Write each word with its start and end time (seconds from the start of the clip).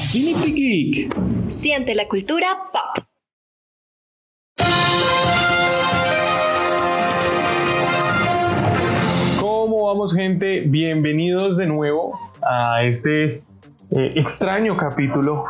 Affinity 0.00 0.52
Geek. 0.54 1.14
Siente 1.48 1.94
la 1.94 2.08
cultura 2.08 2.46
pop. 2.72 3.04
¿Cómo 9.38 9.88
vamos 9.88 10.14
gente? 10.14 10.62
Bienvenidos 10.66 11.58
de 11.58 11.66
nuevo 11.66 12.18
a 12.40 12.82
este 12.82 13.42
eh, 13.90 14.12
extraño 14.16 14.74
capítulo 14.78 15.44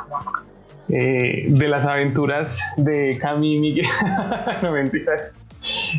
eh, 0.88 1.44
de 1.46 1.68
las 1.68 1.86
aventuras 1.86 2.60
de 2.76 3.18
Cami 3.18 3.54
y 3.54 3.60
Miguel. 3.60 3.86
no 4.62 4.72
mentiras. 4.72 5.32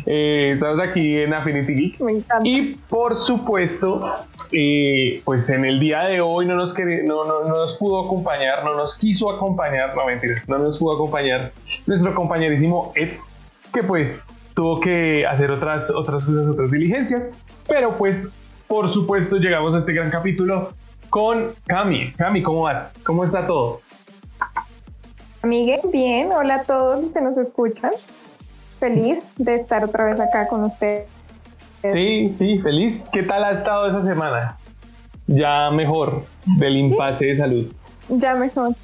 Eh, 0.06 0.50
estamos 0.54 0.80
aquí 0.80 1.18
en 1.18 1.32
Affinity 1.34 1.74
Geek. 1.74 2.00
Me 2.00 2.12
encanta. 2.12 2.48
Y 2.48 2.74
por 2.88 3.14
supuesto, 3.14 4.04
eh, 4.50 5.22
pues 5.24 5.48
en 5.50 5.64
el 5.64 5.78
día 5.78 6.00
de 6.04 6.20
hoy 6.20 6.46
no 6.46 6.54
nos, 6.56 6.76
no, 6.78 7.24
no- 7.24 7.40
no 7.42 7.48
nos 7.56 7.76
pudo 7.78 8.04
acompañar, 8.04 8.64
no 8.64 8.74
nos 8.74 8.96
quiso 8.98 9.30
acompañar, 9.30 9.94
no 9.96 10.04
mentiras, 10.06 10.48
no 10.48 10.58
nos 10.58 10.78
pudo 10.78 10.94
acompañar 10.94 11.52
nuestro 11.86 12.14
compañerísimo 12.14 12.92
Ed, 12.96 13.10
que 13.72 13.82
pues 13.82 14.28
tuvo 14.54 14.80
que 14.80 15.24
hacer 15.26 15.50
otras, 15.50 15.90
otras 15.90 16.24
cosas, 16.24 16.46
otras 16.48 16.70
diligencias. 16.70 17.40
Pero 17.68 17.96
pues, 17.96 18.32
por 18.66 18.90
supuesto, 18.92 19.36
llegamos 19.36 19.74
a 19.76 19.78
este 19.80 19.92
gran 19.92 20.10
capítulo 20.10 20.72
con 21.08 21.52
Cami. 21.66 22.12
Cami, 22.12 22.42
¿cómo 22.42 22.62
vas? 22.62 22.94
¿Cómo 23.04 23.22
está 23.24 23.46
todo? 23.46 23.80
Miguel, 25.42 25.80
bien. 25.92 26.30
Hola 26.32 26.56
a 26.56 26.62
todos 26.64 27.02
los 27.02 27.12
que 27.12 27.20
nos 27.20 27.36
escuchan. 27.36 27.92
Feliz 28.82 29.32
de 29.36 29.54
estar 29.54 29.84
otra 29.84 30.06
vez 30.06 30.18
acá 30.18 30.48
con 30.48 30.64
ustedes. 30.64 31.06
Sí, 31.84 32.32
sí, 32.34 32.58
feliz. 32.58 33.08
¿Qué 33.12 33.22
tal 33.22 33.44
ha 33.44 33.52
estado 33.52 33.88
esa 33.88 34.02
semana? 34.02 34.58
Ya 35.28 35.70
mejor 35.70 36.24
del 36.58 36.76
impasse 36.76 37.26
de 37.26 37.36
salud. 37.36 37.72
Ya 38.08 38.34
mejor. 38.34 38.74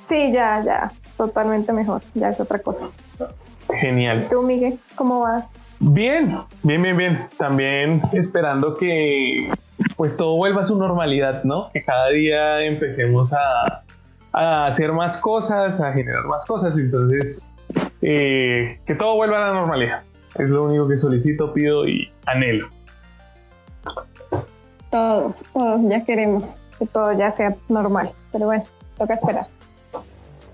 Sí, 0.00 0.32
ya, 0.32 0.62
ya. 0.64 0.90
Totalmente 1.18 1.74
mejor. 1.74 2.00
Ya 2.14 2.30
es 2.30 2.40
otra 2.40 2.58
cosa. 2.60 2.86
Genial. 3.78 4.28
¿Tú, 4.30 4.40
Miguel, 4.40 4.78
cómo 4.94 5.20
vas? 5.20 5.44
Bien, 5.78 6.38
bien, 6.62 6.80
bien, 6.80 6.96
bien. 6.96 7.28
También 7.36 8.00
esperando 8.14 8.78
que 8.78 9.52
pues 9.98 10.16
todo 10.16 10.36
vuelva 10.36 10.62
a 10.62 10.64
su 10.64 10.78
normalidad, 10.78 11.44
¿no? 11.44 11.68
Que 11.74 11.84
cada 11.84 12.08
día 12.08 12.60
empecemos 12.60 13.34
a, 13.34 13.84
a 14.32 14.64
hacer 14.64 14.90
más 14.92 15.18
cosas, 15.18 15.82
a 15.82 15.92
generar 15.92 16.24
más 16.24 16.46
cosas. 16.46 16.78
Entonces, 16.78 17.50
eh, 18.02 18.80
que 18.86 18.94
todo 18.94 19.16
vuelva 19.16 19.38
a 19.38 19.48
la 19.48 19.54
normalidad. 19.54 20.02
Es 20.38 20.50
lo 20.50 20.64
único 20.64 20.88
que 20.88 20.98
solicito, 20.98 21.52
pido 21.52 21.86
y 21.86 22.10
anhelo. 22.26 22.68
Todos, 24.90 25.44
todos 25.52 25.88
ya 25.88 26.04
queremos 26.04 26.58
que 26.78 26.86
todo 26.86 27.12
ya 27.12 27.30
sea 27.30 27.56
normal. 27.68 28.08
Pero 28.32 28.46
bueno, 28.46 28.64
toca 28.96 29.14
esperar. 29.14 29.46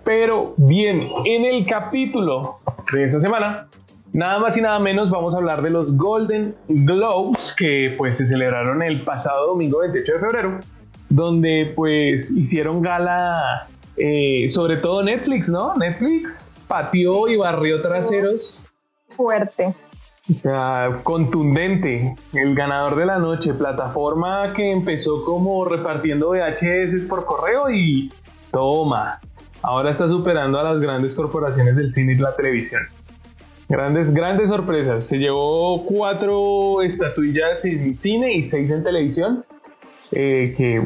Pero 0.05 0.55
bien, 0.57 1.09
en 1.25 1.45
el 1.45 1.67
capítulo 1.67 2.59
de 2.93 3.05
esta 3.05 3.21
semana, 3.21 3.69
nada 4.13 4.39
más 4.39 4.57
y 4.57 4.61
nada 4.61 4.79
menos 4.79 5.11
vamos 5.11 5.35
a 5.35 5.39
hablar 5.39 5.63
de 5.63 5.71
los 5.71 5.97
Golden 5.97 6.55
Globes 6.69 7.55
que 7.55 7.95
pues 7.97 8.19
se 8.19 8.27
celebraron 8.27 8.83
el 8.83 9.01
pasado 9.01 9.47
domingo 9.49 9.81
28 9.81 10.13
de 10.13 10.19
febrero, 10.19 10.61
donde 11.09 11.73
pues 11.75 12.31
hicieron 12.37 12.83
gala 12.83 13.69
eh, 13.97 14.47
sobre 14.49 14.77
todo 14.79 15.03
Netflix, 15.03 15.49
¿no? 15.49 15.75
Netflix 15.77 16.57
pateó 16.67 17.29
y 17.29 17.37
barrió 17.37 17.81
traseros. 17.83 18.67
Fuerte. 19.11 19.75
O 20.31 20.35
sea, 20.35 21.01
contundente, 21.03 22.17
el 22.33 22.55
ganador 22.55 22.97
de 22.97 23.05
la 23.05 23.19
noche, 23.19 23.53
plataforma 23.53 24.55
que 24.55 24.71
empezó 24.71 25.23
como 25.25 25.67
repartiendo 25.67 26.31
VHS 26.31 27.07
por 27.07 27.27
correo 27.27 27.71
y 27.71 28.11
toma, 28.51 29.21
ahora 29.61 29.91
está 29.91 30.09
superando 30.09 30.59
a 30.59 30.63
las 30.63 30.81
grandes 30.81 31.15
corporaciones 31.15 31.77
del 31.77 31.93
cine 31.93 32.15
y 32.15 32.17
la 32.17 32.35
televisión. 32.35 32.83
Grandes, 33.69 34.15
grandes 34.15 34.49
sorpresas. 34.49 35.07
Se 35.07 35.19
llevó 35.19 35.85
cuatro 35.85 36.81
estatuillas 36.83 37.65
en 37.65 37.93
cine 37.93 38.35
y 38.35 38.45
seis 38.45 38.71
en 38.71 38.83
televisión. 38.83 39.45
eh, 40.13 40.55
que 40.57 40.83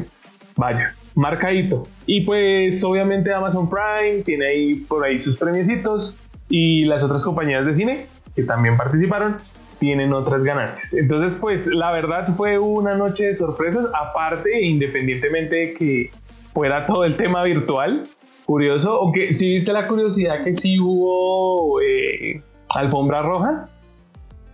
vaya, 0.56 0.94
marcadito. 1.18 1.82
Y 2.06 2.20
pues 2.20 2.82
obviamente 2.84 3.32
Amazon 3.34 3.68
Prime 3.68 4.22
tiene 4.22 4.46
ahí 4.46 4.74
por 4.76 5.04
ahí 5.04 5.20
sus 5.20 5.36
premiecitos 5.36 6.16
y 6.48 6.84
las 6.84 7.02
otras 7.02 7.24
compañías 7.24 7.66
de 7.66 7.74
cine 7.74 8.06
que 8.36 8.44
también 8.44 8.76
participaron 8.76 9.36
tienen 9.80 10.12
otras 10.12 10.44
ganancias. 10.44 10.94
Entonces 10.94 11.36
pues 11.40 11.66
la 11.66 11.90
verdad 11.90 12.28
fue 12.36 12.58
una 12.58 12.94
noche 12.94 13.26
de 13.26 13.34
sorpresas 13.34 13.86
aparte 14.00 14.64
independientemente 14.64 15.56
de 15.56 15.74
que 15.74 16.10
fuera 16.54 16.86
todo 16.86 17.04
el 17.04 17.16
tema 17.16 17.42
virtual. 17.42 18.04
Curioso, 18.46 18.92
aunque 19.00 19.32
sí 19.32 19.54
viste 19.54 19.72
la 19.72 19.88
curiosidad 19.88 20.44
que 20.44 20.54
sí 20.54 20.78
hubo 20.80 21.80
eh, 21.82 22.40
alfombra 22.68 23.22
roja. 23.22 23.68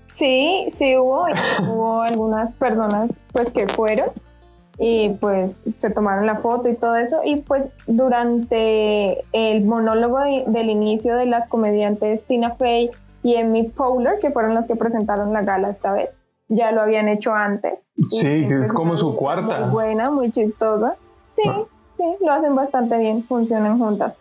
Sí, 0.06 0.66
sí 0.70 0.96
hubo. 0.96 1.26
hubo 1.60 2.02
algunas 2.02 2.52
personas 2.52 3.20
pues 3.32 3.50
que 3.50 3.68
fueron 3.68 4.08
y 4.78 5.10
pues 5.20 5.60
se 5.78 5.90
tomaron 5.90 6.26
la 6.26 6.36
foto 6.36 6.68
y 6.68 6.74
todo 6.74 6.96
eso. 6.96 7.20
Y 7.24 7.36
pues 7.36 7.70
durante 7.86 9.24
el 9.32 9.64
monólogo 9.64 10.20
de- 10.20 10.44
del 10.46 10.70
inicio 10.70 11.16
de 11.16 11.26
las 11.26 11.46
comediantes 11.48 12.24
Tina 12.24 12.54
Fey 12.56 12.90
y 13.22 13.34
Emmy 13.36 13.64
Powler, 13.68 14.18
que 14.18 14.30
fueron 14.30 14.54
las 14.54 14.66
que 14.66 14.76
presentaron 14.76 15.32
la 15.32 15.42
gala 15.42 15.70
esta 15.70 15.92
vez, 15.92 16.16
ya 16.48 16.72
lo 16.72 16.82
habían 16.82 17.08
hecho 17.08 17.32
antes. 17.34 17.86
Sí, 18.08 18.46
es 18.60 18.72
como 18.72 18.96
su 18.96 19.16
cuarta. 19.16 19.60
Muy 19.60 19.70
buena, 19.70 20.10
muy 20.10 20.30
chistosa. 20.30 20.96
Sí, 21.32 21.42
Ah. 21.48 21.62
sí, 21.96 22.04
lo 22.20 22.32
hacen 22.32 22.54
bastante 22.54 22.98
bien, 22.98 23.24
funcionan 23.24 23.78
juntas. 23.78 24.18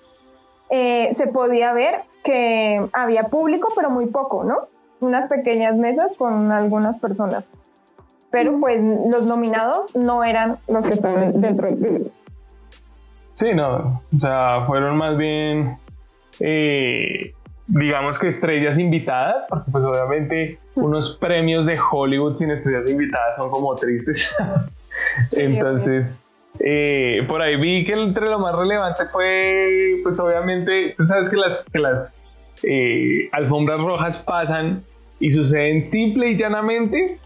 Eh, 0.70 1.14
se 1.14 1.28
podía 1.28 1.74
ver 1.74 1.96
que 2.24 2.88
había 2.94 3.24
público, 3.26 3.70
pero 3.76 3.90
muy 3.90 4.06
poco, 4.08 4.44
¿no? 4.44 4.68
Unas 5.02 5.26
pequeñas 5.26 5.78
mesas 5.78 6.14
con 6.18 6.52
algunas 6.54 6.98
personas. 6.98 7.52
Pero 8.34 8.60
pues 8.60 8.84
los 8.84 9.28
nominados 9.28 9.96
no 9.96 10.24
eran 10.24 10.58
los 10.68 10.84
que 10.84 10.94
estaban 10.96 11.40
dentro 11.40 11.68
del 11.68 11.78
público. 11.78 12.12
Sí, 13.36 13.54
no, 13.54 14.02
o 14.12 14.20
sea, 14.20 14.66
fueron 14.66 14.98
más 14.98 15.16
bien, 15.18 15.78
eh, 16.40 17.32
digamos 17.68 18.18
que 18.18 18.30
estrellas 18.30 18.80
invitadas, 18.80 19.46
porque 19.48 19.70
pues 19.72 19.84
obviamente 19.84 20.60
unos 20.74 21.16
premios 21.18 21.68
de 21.68 21.78
Hollywood 21.92 22.36
sin 22.36 22.50
estrellas 22.50 22.90
invitadas 22.90 23.36
son 23.36 23.52
como 23.52 23.76
tristes. 23.76 24.28
Sí, 25.30 25.42
Entonces, 25.42 26.24
eh, 26.60 27.24
por 27.28 27.42
ahí 27.42 27.56
vi 27.58 27.84
que 27.84 27.94
entre 27.94 28.30
lo 28.30 28.40
más 28.40 28.56
relevante 28.56 29.06
fue, 29.12 30.00
pues 30.02 30.20
obviamente, 30.20 30.94
tú 30.98 31.06
sabes 31.06 31.30
que 31.30 31.36
las, 31.36 31.64
que 31.66 31.80
las 31.80 32.16
eh, 32.64 33.30
alfombras 33.32 33.80
rojas 33.82 34.18
pasan 34.20 34.82
y 35.20 35.32
suceden 35.32 35.84
simple 35.84 36.30
y 36.30 36.38
llanamente 36.38 37.20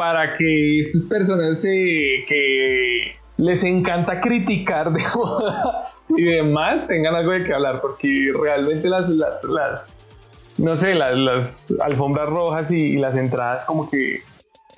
para 0.00 0.34
que 0.38 0.80
estas 0.80 1.04
personas 1.04 1.60
que 1.60 3.12
les 3.36 3.62
encanta 3.64 4.18
criticar 4.22 4.90
de 4.90 5.02
moda 5.14 5.92
y 6.08 6.22
demás 6.22 6.86
tengan 6.86 7.16
algo 7.16 7.32
de 7.32 7.44
qué 7.44 7.52
hablar, 7.52 7.82
porque 7.82 8.32
realmente 8.40 8.88
las, 8.88 9.10
las, 9.10 9.44
las 9.44 9.98
no 10.56 10.74
sé, 10.74 10.94
las, 10.94 11.70
alfombras 11.82 12.30
rojas 12.30 12.70
y, 12.70 12.76
y 12.76 12.92
las 12.96 13.14
entradas 13.14 13.66
como 13.66 13.90
que, 13.90 14.22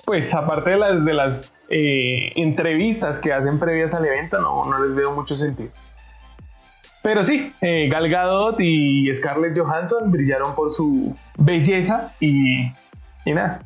pues 0.03 0.35
aparte 0.35 0.71
de 0.71 0.77
las, 0.77 1.05
de 1.05 1.13
las 1.13 1.67
eh, 1.69 2.33
entrevistas 2.35 3.17
que 3.17 3.31
hacen 3.31 3.59
previas 3.59 3.93
al 3.93 4.05
evento, 4.05 4.41
no, 4.41 4.65
no 4.65 4.85
les 4.85 4.93
veo 4.93 5.13
mucho 5.13 5.37
sentido. 5.37 5.69
Pero 7.01 7.23
sí, 7.23 7.53
eh, 7.61 7.87
Gal 7.89 8.09
Gadot 8.09 8.59
y 8.59 9.09
Scarlett 9.15 9.57
Johansson 9.57 10.11
brillaron 10.11 10.53
por 10.53 10.73
su 10.73 11.15
belleza 11.37 12.11
y, 12.19 12.69
y 13.23 13.33
nada, 13.33 13.61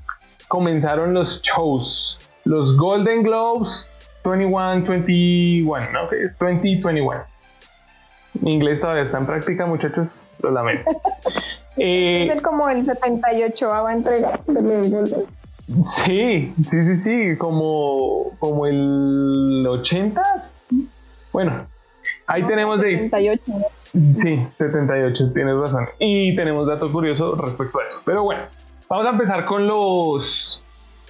comenzaron 0.47 1.13
los 1.13 1.41
shows. 1.41 2.19
Los 2.46 2.78
Golden 2.78 3.24
Globes 3.24 3.90
21, 4.24 4.85
21, 4.85 5.91
¿no? 5.91 6.11
Es 6.11 6.32
2021. 6.40 7.23
Mi 8.41 8.53
inglés 8.53 8.82
todavía 8.82 9.03
está 9.03 9.17
en 9.17 9.26
práctica, 9.26 9.66
muchachos, 9.66 10.29
lo 10.41 10.52
lamento. 10.52 10.91
Eh, 11.79 12.26
Es 12.26 12.34
el 12.34 12.41
como 12.41 12.67
el 12.70 12.84
78 12.84 13.72
a 13.72 13.94
entrega 13.94 14.40
de 14.47 14.61
los 14.64 14.90
Golden. 14.90 15.26
Sí, 15.84 16.52
sí, 16.67 16.84
sí, 16.85 16.96
sí, 16.96 17.38
como, 17.38 18.32
como 18.40 18.66
el 18.66 19.64
80. 19.67 20.23
Bueno, 21.32 21.67
ahí 22.26 22.41
tenemos 22.47 22.82
de... 22.82 23.09
78. 23.11 23.44
Sí, 24.16 24.47
78, 24.58 25.34
tienes 25.34 25.55
razón. 25.55 25.88
Y 25.99 26.35
tenemos 26.35 26.66
dato 26.66 26.91
curioso 26.91 27.35
respecto 27.35 27.79
a 27.79 27.85
eso. 27.85 28.02
Pero 28.05 28.23
bueno, 28.23 28.41
vamos 28.89 29.05
a 29.07 29.09
empezar 29.11 29.45
con 29.45 29.67
los... 29.67 30.63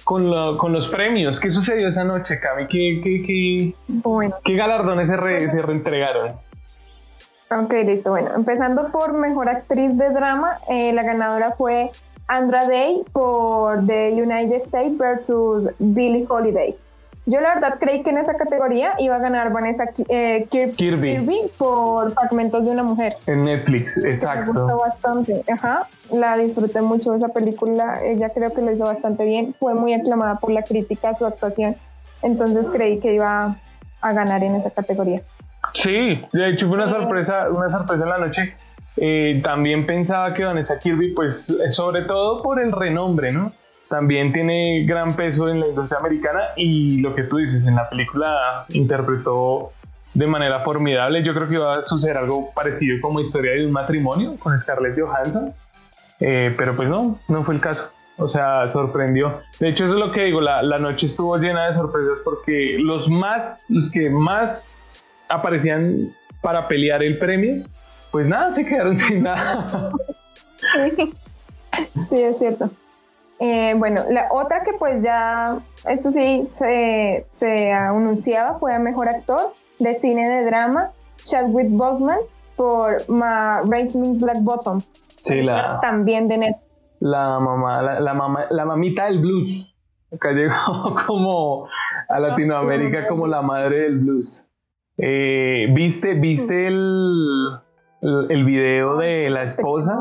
Con, 0.04 0.30
lo- 0.30 0.56
con 0.56 0.72
los 0.72 0.88
premios. 0.88 1.38
¿Qué 1.38 1.50
sucedió 1.50 1.88
esa 1.88 2.02
noche, 2.02 2.40
Cami? 2.40 2.66
¿Qué, 2.66 2.98
qué, 3.04 3.22
qué, 3.26 3.74
Bueno, 3.88 4.34
qué 4.42 4.54
galardones 4.56 5.08
se, 5.08 5.18
re- 5.18 5.50
se 5.50 5.60
reentregaron? 5.60 6.32
ok, 7.50 7.72
listo. 7.84 8.10
Bueno, 8.12 8.30
empezando 8.34 8.88
por 8.90 9.12
mejor 9.18 9.50
actriz 9.50 9.98
de 9.98 10.08
drama, 10.10 10.58
eh, 10.70 10.94
la 10.94 11.02
ganadora 11.02 11.52
fue 11.58 11.90
Andra 12.26 12.66
Day 12.66 13.02
por 13.12 13.84
The 13.86 14.14
United 14.14 14.52
States 14.56 14.96
versus 14.96 15.68
Billie 15.78 16.24
Holiday. 16.26 16.74
Yo 17.28 17.42
la 17.42 17.56
verdad 17.56 17.76
creí 17.78 18.02
que 18.02 18.08
en 18.08 18.16
esa 18.16 18.38
categoría 18.38 18.94
iba 18.98 19.16
a 19.16 19.18
ganar 19.18 19.52
Vanessa 19.52 19.84
eh, 20.08 20.46
Kirby. 20.50 21.50
por 21.58 22.14
Fragmentos 22.14 22.64
de 22.64 22.70
una 22.70 22.82
Mujer. 22.82 23.16
En 23.26 23.44
Netflix, 23.44 23.98
exacto. 23.98 24.54
Me 24.54 24.60
gustó 24.62 24.78
bastante, 24.78 25.44
ajá. 25.52 25.86
La 26.10 26.38
disfruté 26.38 26.80
mucho 26.80 27.12
esa 27.12 27.28
película, 27.28 28.00
ella 28.02 28.30
creo 28.30 28.54
que 28.54 28.62
lo 28.62 28.72
hizo 28.72 28.86
bastante 28.86 29.26
bien. 29.26 29.52
Fue 29.52 29.74
muy 29.74 29.92
aclamada 29.92 30.36
por 30.36 30.52
la 30.52 30.62
crítica 30.62 31.12
su 31.12 31.26
actuación, 31.26 31.76
entonces 32.22 32.66
creí 32.72 32.98
que 32.98 33.12
iba 33.12 33.58
a 34.00 34.12
ganar 34.14 34.42
en 34.42 34.54
esa 34.54 34.70
categoría. 34.70 35.20
Sí, 35.74 36.24
de 36.32 36.48
hecho 36.48 36.66
fue 36.66 36.78
una 36.78 36.88
sorpresa, 36.88 37.50
una 37.50 37.68
sorpresa 37.68 38.04
en 38.04 38.08
la 38.08 38.18
noche. 38.18 38.54
Eh, 38.96 39.42
también 39.44 39.84
pensaba 39.84 40.32
que 40.32 40.44
Vanessa 40.44 40.78
Kirby, 40.78 41.12
pues 41.12 41.54
sobre 41.68 42.06
todo 42.06 42.42
por 42.42 42.58
el 42.58 42.72
renombre, 42.72 43.32
¿no? 43.32 43.52
También 43.88 44.32
tiene 44.32 44.84
gran 44.84 45.14
peso 45.14 45.48
en 45.48 45.60
la 45.60 45.68
industria 45.68 45.98
americana 45.98 46.40
y 46.56 46.98
lo 47.00 47.14
que 47.14 47.24
tú 47.24 47.38
dices, 47.38 47.66
en 47.66 47.74
la 47.74 47.88
película 47.88 48.66
interpretó 48.68 49.72
de 50.14 50.26
manera 50.26 50.60
formidable. 50.60 51.22
Yo 51.22 51.34
creo 51.34 51.48
que 51.48 51.54
iba 51.54 51.78
a 51.78 51.84
suceder 51.84 52.18
algo 52.18 52.52
parecido 52.52 52.98
como 53.00 53.20
historia 53.20 53.52
de 53.52 53.66
un 53.66 53.72
matrimonio 53.72 54.36
con 54.38 54.58
Scarlett 54.58 54.98
Johansson, 55.00 55.54
eh, 56.20 56.54
pero 56.56 56.74
pues 56.76 56.88
no, 56.88 57.18
no 57.28 57.44
fue 57.44 57.54
el 57.54 57.60
caso. 57.60 57.90
O 58.18 58.28
sea, 58.28 58.72
sorprendió. 58.72 59.40
De 59.60 59.68
hecho, 59.68 59.84
eso 59.84 59.94
es 59.94 60.00
lo 60.00 60.10
que 60.10 60.24
digo, 60.24 60.40
la, 60.40 60.60
la 60.62 60.78
noche 60.78 61.06
estuvo 61.06 61.36
llena 61.38 61.68
de 61.68 61.74
sorpresas 61.74 62.18
porque 62.24 62.76
los 62.78 63.08
más, 63.08 63.64
los 63.68 63.90
que 63.90 64.10
más 64.10 64.66
aparecían 65.28 66.08
para 66.42 66.66
pelear 66.66 67.02
el 67.02 67.18
premio, 67.18 67.64
pues 68.10 68.26
nada, 68.26 68.50
se 68.52 68.66
quedaron 68.66 68.96
sin 68.96 69.22
nada. 69.22 69.90
Sí, 72.08 72.20
es 72.22 72.38
cierto. 72.38 72.70
Eh, 73.40 73.74
bueno, 73.76 74.04
la 74.10 74.28
otra 74.32 74.62
que 74.64 74.72
pues 74.72 75.02
ya, 75.02 75.58
eso 75.86 76.10
sí, 76.10 76.44
se, 76.44 77.26
se 77.30 77.72
anunciaba 77.72 78.58
fue 78.58 78.74
a 78.74 78.78
Mejor 78.78 79.08
Actor 79.08 79.52
de 79.78 79.94
Cine 79.94 80.26
de 80.28 80.44
Drama, 80.44 80.90
Chadwick 81.22 81.70
Boseman 81.70 82.18
por 82.56 83.08
Ma 83.08 83.62
Racing 83.64 84.18
Black 84.18 84.42
Bottom. 84.42 84.80
Sí, 85.22 85.42
la... 85.42 85.78
También 85.80 86.26
de 86.26 86.38
Netflix. 86.38 86.68
La 87.00 87.38
mamá, 87.38 87.80
la, 88.00 88.14
mamá, 88.14 88.46
la 88.50 88.64
mamita 88.64 89.04
del 89.04 89.20
blues. 89.20 89.72
Acá 90.12 90.32
llegó 90.32 90.96
como 91.06 91.68
a 92.08 92.18
Latinoamérica 92.18 93.06
como 93.06 93.28
la 93.28 93.42
madre 93.42 93.82
del 93.82 93.98
blues. 93.98 94.48
Eh, 94.96 95.68
¿Viste, 95.72 96.14
viste 96.14 96.66
el, 96.66 97.60
el 98.02 98.44
video 98.44 98.96
de 98.96 99.30
la 99.30 99.44
esposa? 99.44 99.96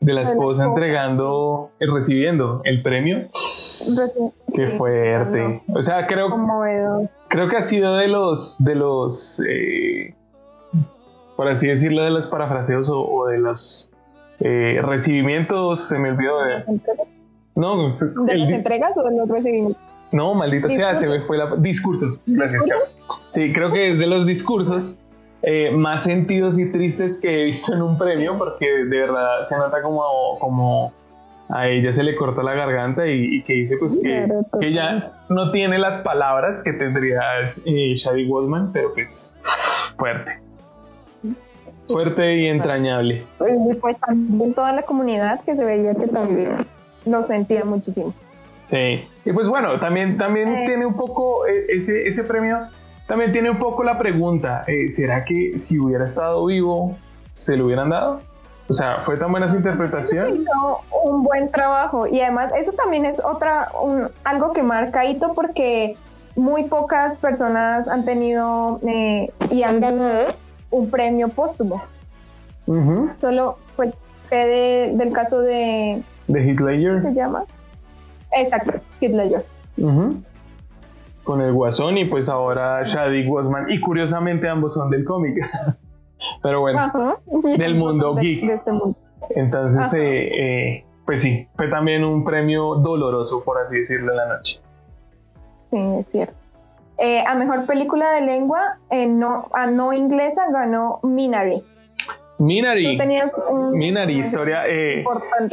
De 0.00 0.12
la 0.12 0.22
esposa 0.22 0.64
entregando, 0.64 1.70
y 1.80 1.86
recibiendo 1.86 2.60
el 2.64 2.82
premio. 2.82 3.26
Qué 4.54 4.66
fuerte. 4.66 5.62
O 5.74 5.82
sea, 5.82 6.06
creo, 6.06 6.28
creo 7.28 7.48
que 7.48 7.56
ha 7.56 7.62
sido 7.62 7.96
de 7.96 8.08
los, 8.08 8.62
de 8.64 8.74
los, 8.74 9.42
eh, 9.48 10.14
por 11.36 11.48
así 11.48 11.68
decirlo, 11.68 12.02
de 12.02 12.10
los 12.10 12.26
parafraseos 12.26 12.90
o, 12.92 13.26
de 13.26 13.38
los 13.38 13.92
eh, 14.40 14.80
recibimientos, 14.82 15.88
se 15.88 15.98
me 15.98 16.10
olvidó 16.10 16.42
de... 16.42 16.80
No, 17.54 17.92
¿De 17.92 18.36
las 18.36 18.50
entregas 18.50 18.96
o 18.98 19.02
de 19.02 19.16
los 19.16 19.28
recibimientos? 19.28 19.82
No, 20.12 20.34
maldita 20.34 20.70
sea, 20.70 20.94
se 20.94 21.08
me 21.08 21.20
fue 21.20 21.36
la... 21.36 21.56
Discursos. 21.56 22.22
Gracias. 22.26 22.64
Sí, 23.30 23.52
creo 23.52 23.72
que 23.72 23.92
es 23.92 23.98
de 23.98 24.06
los 24.06 24.26
discursos 24.26 25.00
eh, 25.50 25.70
más 25.70 26.04
sentidos 26.04 26.58
y 26.58 26.70
tristes 26.70 27.18
que 27.18 27.40
he 27.40 27.44
visto 27.44 27.72
en 27.72 27.80
un 27.80 27.96
premio, 27.96 28.36
porque 28.36 28.66
de 28.66 28.98
verdad 28.98 29.44
se 29.44 29.56
nota 29.56 29.80
como, 29.80 30.38
como 30.38 30.92
a 31.48 31.66
ella 31.68 31.90
se 31.90 32.02
le 32.02 32.14
corta 32.16 32.42
la 32.42 32.52
garganta 32.52 33.06
y, 33.06 33.42
que 33.44 33.54
dice 33.54 33.78
pues 33.78 33.98
que, 34.02 34.28
que, 34.60 34.66
ella 34.66 35.12
no 35.30 35.50
tiene 35.50 35.78
las 35.78 36.02
palabras 36.02 36.62
que 36.62 36.74
tendría 36.74 37.22
eh, 37.64 37.94
Shadi 37.96 38.26
Wasman, 38.26 38.72
pero 38.74 38.92
pues 38.92 39.34
fuerte. 39.96 40.38
Fuerte 41.88 42.36
y 42.36 42.48
entrañable. 42.48 43.24
Y 43.70 43.74
pues 43.76 43.98
también 44.00 44.52
toda 44.52 44.74
la 44.74 44.82
comunidad 44.82 45.40
que 45.44 45.54
se 45.54 45.64
veía 45.64 45.94
que 45.94 46.08
también 46.08 46.66
lo 47.06 47.22
sentía 47.22 47.64
muchísimo. 47.64 48.12
Sí, 48.66 49.02
y 49.24 49.32
pues 49.32 49.48
bueno, 49.48 49.80
también, 49.80 50.18
también 50.18 50.48
eh. 50.48 50.64
tiene 50.66 50.84
un 50.84 50.94
poco 50.94 51.46
ese, 51.46 52.06
ese 52.06 52.22
premio 52.22 52.68
también 53.08 53.32
tiene 53.32 53.50
un 53.50 53.58
poco 53.58 53.82
la 53.82 53.98
pregunta, 53.98 54.64
eh, 54.66 54.92
¿será 54.92 55.24
que 55.24 55.58
si 55.58 55.78
hubiera 55.78 56.04
estado 56.04 56.44
vivo 56.44 56.96
se 57.32 57.56
lo 57.56 57.64
hubieran 57.64 57.88
dado? 57.88 58.20
O 58.68 58.74
sea, 58.74 58.98
¿fue 58.98 59.16
tan 59.16 59.30
buena 59.30 59.48
su 59.48 59.56
interpretación? 59.56 60.36
Hizo 60.36 60.80
un 61.04 61.22
buen 61.22 61.50
trabajo 61.50 62.06
y 62.06 62.20
además 62.20 62.52
eso 62.54 62.72
también 62.72 63.06
es 63.06 63.24
otra, 63.24 63.72
algo 64.24 64.52
que 64.52 64.62
marca 64.62 65.06
hito 65.06 65.32
porque 65.32 65.96
muy 66.36 66.64
pocas 66.64 67.16
personas 67.16 67.88
han 67.88 68.04
tenido 68.04 68.78
eh, 68.86 69.32
y 69.50 69.62
han 69.62 69.80
ganado 69.80 70.34
un 70.70 70.90
premio 70.90 71.28
póstumo. 71.28 71.82
Solo 73.16 73.56
pues, 73.74 73.94
sé 74.20 74.92
del 74.94 75.12
caso 75.14 75.40
de... 75.40 76.02
De 76.26 76.44
Hitler. 76.44 77.00
¿Cómo 77.00 77.08
se 77.08 77.14
llama? 77.14 77.44
Exacto, 78.32 78.74
Hitler 79.00 79.42
con 81.28 81.42
el 81.42 81.52
Guasón 81.52 81.98
y 81.98 82.06
pues 82.06 82.30
ahora 82.30 82.84
Shadi 82.86 83.28
Wasman 83.28 83.70
y 83.70 83.78
curiosamente 83.82 84.48
ambos 84.48 84.72
son 84.72 84.88
del 84.88 85.04
cómic. 85.04 85.36
Pero 86.42 86.62
bueno, 86.62 87.20
del 87.58 87.74
mundo 87.74 88.14
geek. 88.14 88.44
Este 88.44 88.70
Entonces, 89.36 89.92
eh, 89.92 90.30
eh, 90.32 90.84
pues 91.04 91.20
sí, 91.20 91.46
fue 91.54 91.68
también 91.68 92.02
un 92.02 92.24
premio 92.24 92.76
doloroso, 92.76 93.44
por 93.44 93.58
así 93.58 93.80
decirlo, 93.80 94.12
en 94.12 94.16
la 94.16 94.36
noche. 94.36 94.58
Sí, 95.70 95.78
es 95.98 96.06
cierto. 96.06 96.34
Eh, 96.98 97.22
a 97.28 97.34
mejor 97.34 97.66
película 97.66 98.10
de 98.10 98.22
lengua 98.22 98.78
no, 99.08 99.50
a 99.52 99.66
no 99.66 99.92
inglesa 99.92 100.50
ganó 100.50 100.98
Minari. 101.02 101.62
Minari. 102.38 102.92
Tú 102.92 102.96
tenías 102.96 103.44
un, 103.50 103.76
Minari, 103.76 104.18
historia. 104.18 104.62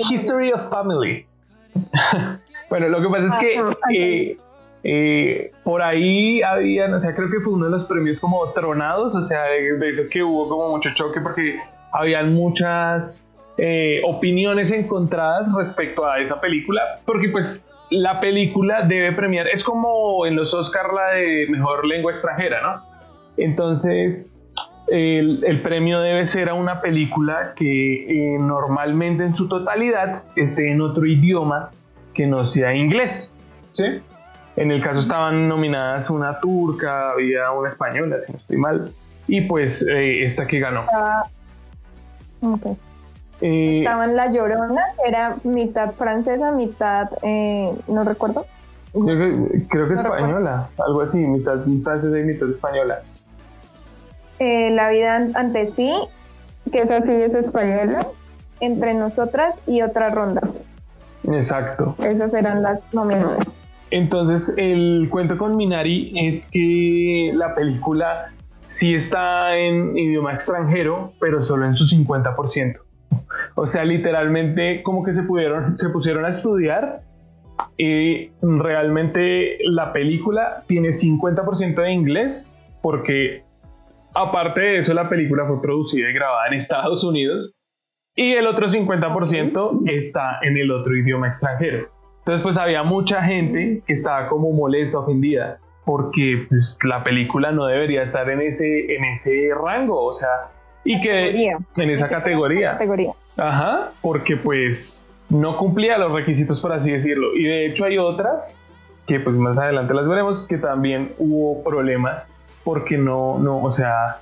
History 0.09 0.53
of 0.53 0.69
Family. 0.69 1.27
bueno, 2.69 2.87
lo 2.87 3.01
que 3.01 3.09
pasa 3.09 3.27
es 3.27 3.77
que 3.89 4.37
eh, 4.87 5.51
por 5.63 5.81
ahí 5.81 6.43
había, 6.43 6.85
o 6.93 6.99
sea, 6.99 7.15
creo 7.15 7.27
que 7.31 7.39
fue 7.39 7.53
uno 7.53 7.65
de 7.65 7.71
los 7.71 7.85
premios 7.85 8.19
como 8.19 8.51
tronados, 8.51 9.15
o 9.15 9.21
sea, 9.23 9.45
de, 9.45 9.89
eso 9.89 10.03
que 10.11 10.21
hubo 10.21 10.47
como 10.47 10.69
mucho 10.69 10.91
choque 10.93 11.19
porque 11.21 11.57
habían 11.91 12.35
muchas 12.35 13.27
eh, 13.57 13.99
opiniones 14.05 14.71
encontradas 14.71 15.51
respecto 15.57 16.05
a 16.05 16.19
esa 16.19 16.39
película, 16.39 16.83
porque 17.03 17.29
pues 17.29 17.67
la 17.89 18.19
película 18.19 18.83
debe 18.83 19.11
premiar, 19.13 19.47
es 19.47 19.63
como 19.63 20.23
en 20.27 20.35
los 20.35 20.53
Oscar 20.53 20.93
la 20.93 21.15
de 21.15 21.47
mejor 21.49 21.83
lengua 21.87 22.11
extranjera, 22.11 22.61
¿no? 22.61 22.83
Entonces, 23.37 24.39
el, 24.87 25.61
premio 25.63 25.99
debe 25.99 26.27
ser 26.27 26.47
a 26.47 26.53
una 26.53 26.81
película 26.81 27.55
que 27.55 28.35
eh, 28.35 28.37
normalmente 28.37 29.23
en 29.23 29.33
su 29.33 29.47
totalidad 29.47 30.21
esté 30.35 30.69
en 30.69 30.81
otro 30.81 31.07
idioma 31.07 31.71
que 32.13 32.27
no 32.27 32.45
sea 32.45 32.75
inglés, 32.75 33.33
¿sí? 33.71 33.99
En 34.55 34.71
el 34.71 34.81
caso 34.81 34.99
estaban 34.99 35.47
nominadas 35.49 36.09
una 36.09 36.39
turca, 36.39 37.11
había 37.11 37.51
una 37.51 37.67
española, 37.67 38.21
si 38.21 38.31
no 38.31 38.37
estoy 38.37 38.57
mal, 38.57 38.91
y 39.27 39.41
pues 39.41 39.85
eh, 39.87 40.23
esta 40.23 40.47
que 40.47 40.59
ganó. 40.59 40.85
Ah, 40.93 41.25
eh, 43.41 43.79
Estaban 43.79 44.15
La 44.15 44.31
Llorona, 44.31 44.83
era 45.05 45.35
mitad 45.43 45.93
francesa, 45.93 46.51
mitad, 46.53 47.09
eh, 47.21 47.73
no 47.87 48.03
recuerdo. 48.05 48.45
Creo 48.93 49.87
que, 49.89 49.93
española, 49.93 50.69
algo 50.85 51.01
así, 51.01 51.17
mitad 51.19 51.59
francesa 51.83 52.17
y 52.17 52.23
mitad 52.23 52.49
española. 52.49 53.01
la 54.39 54.89
vida 54.89 55.17
ante 55.35 55.67
sí, 55.67 55.93
que 56.71 56.83
es 56.83 56.89
así, 56.89 57.11
es 57.11 57.33
española, 57.33 58.07
entre 58.61 58.93
nosotras 58.93 59.61
y 59.67 59.81
otra 59.81 60.11
ronda. 60.11 60.41
Exacto. 61.25 61.95
Esas 61.99 62.33
eran 62.33 62.61
las 62.61 62.81
nominadas. 62.93 63.57
Entonces, 63.91 64.55
el 64.57 65.07
cuento 65.09 65.37
con 65.37 65.55
Minari 65.55 66.11
es 66.15 66.49
que 66.49 67.31
la 67.33 67.53
película 67.55 68.31
sí 68.67 68.93
está 68.93 69.55
en 69.57 69.97
idioma 69.97 70.33
extranjero, 70.33 71.13
pero 71.19 71.41
solo 71.41 71.65
en 71.65 71.75
su 71.75 71.85
50%. 71.85 72.79
O 73.55 73.67
sea, 73.67 73.85
literalmente 73.85 74.81
como 74.83 75.03
que 75.03 75.13
se 75.13 75.23
pudieron, 75.23 75.79
se 75.79 75.89
pusieron 75.89 76.25
a 76.25 76.29
estudiar 76.29 77.01
y 77.77 78.31
realmente 78.41 79.57
la 79.63 79.93
película 79.93 80.63
tiene 80.67 80.89
50% 80.89 81.81
de 81.81 81.91
inglés 81.91 82.57
porque 82.81 83.43
aparte 84.13 84.61
de 84.61 84.77
eso 84.79 84.93
la 84.93 85.07
película 85.09 85.45
fue 85.45 85.61
producida 85.61 86.09
y 86.09 86.13
grabada 86.13 86.47
en 86.47 86.53
Estados 86.55 87.03
Unidos 87.03 87.53
y 88.15 88.33
el 88.33 88.47
otro 88.47 88.67
50% 88.67 89.89
está 89.89 90.39
en 90.41 90.57
el 90.57 90.71
otro 90.71 90.95
idioma 90.95 91.27
extranjero. 91.27 91.94
Entonces 92.25 92.41
pues 92.41 92.57
había 92.57 92.81
mucha 92.81 93.21
gente 93.21 93.83
que 93.85 93.93
estaba 93.93 94.27
como 94.27 94.51
molesta, 94.51 94.97
ofendida, 94.97 95.59
porque 95.85 96.47
pues, 96.49 96.79
la 96.83 97.03
película 97.03 97.51
no 97.51 97.67
debería 97.67 98.01
estar 98.01 98.27
en 98.31 98.41
ese, 98.41 98.95
en 98.95 99.03
ese 99.05 99.51
rango, 99.53 100.03
o 100.03 100.11
sea, 100.11 100.49
y 100.83 100.99
que 101.01 101.51
en 101.77 101.89
esa 101.91 102.07
categoría. 102.07 102.71
categoría. 102.71 103.11
Ajá, 103.37 103.91
porque 104.01 104.37
pues 104.37 105.07
no 105.29 105.55
cumplía 105.55 105.99
los 105.99 106.11
requisitos, 106.13 106.59
por 106.61 106.73
así 106.73 106.91
decirlo. 106.91 107.35
Y 107.35 107.43
de 107.43 107.67
hecho 107.67 107.85
hay 107.85 107.99
otras 107.99 108.59
que 109.05 109.19
pues 109.19 109.35
más 109.35 109.59
adelante 109.59 109.93
las 109.93 110.07
veremos, 110.07 110.47
que 110.47 110.57
también 110.57 111.13
hubo 111.19 111.63
problemas 111.63 112.27
porque 112.63 112.97
no, 112.97 113.37
no, 113.37 113.61
o 113.61 113.71
sea, 113.71 114.17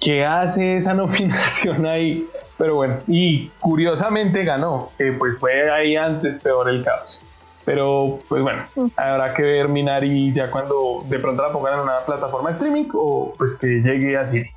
¿qué 0.00 0.24
hace 0.24 0.76
esa 0.76 0.92
nominación 0.94 1.86
ahí? 1.86 2.28
Pero 2.58 2.74
bueno, 2.74 2.96
y 3.06 3.48
curiosamente 3.60 4.42
ganó, 4.42 4.90
que 4.98 5.12
pues 5.12 5.38
fue 5.38 5.70
ahí 5.70 5.94
antes 5.94 6.40
peor 6.40 6.68
el 6.68 6.84
caos. 6.84 7.22
Pero 7.68 8.18
pues 8.30 8.42
bueno, 8.42 8.62
habrá 8.96 9.34
que 9.34 9.42
ver 9.42 9.68
Minari 9.68 10.32
ya 10.32 10.50
cuando 10.50 11.04
de 11.04 11.18
pronto 11.18 11.42
la 11.42 11.52
pongan 11.52 11.74
en 11.74 11.80
una 11.80 11.98
plataforma 11.98 12.48
de 12.48 12.54
streaming 12.54 12.86
o 12.94 13.34
pues 13.36 13.58
que 13.58 13.66
llegue 13.66 14.16
a 14.16 14.26
cine. 14.26 14.54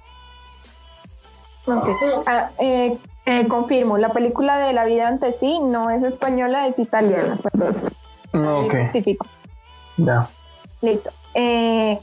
Ah, 2.25 2.51
eh, 2.59 2.97
eh, 3.25 3.47
confirmo, 3.49 3.97
la 3.97 4.13
película 4.13 4.59
de 4.59 4.71
La 4.71 4.85
vida 4.85 5.09
ante 5.09 5.33
sí 5.33 5.59
no 5.59 5.89
es 5.89 6.03
española, 6.03 6.67
es 6.67 6.79
italiana, 6.79 7.37
perdón. 7.43 7.75
Ok. 8.33 8.75
Ya. 9.97 10.29
Listo. 10.79 11.09
Eh, 11.33 11.99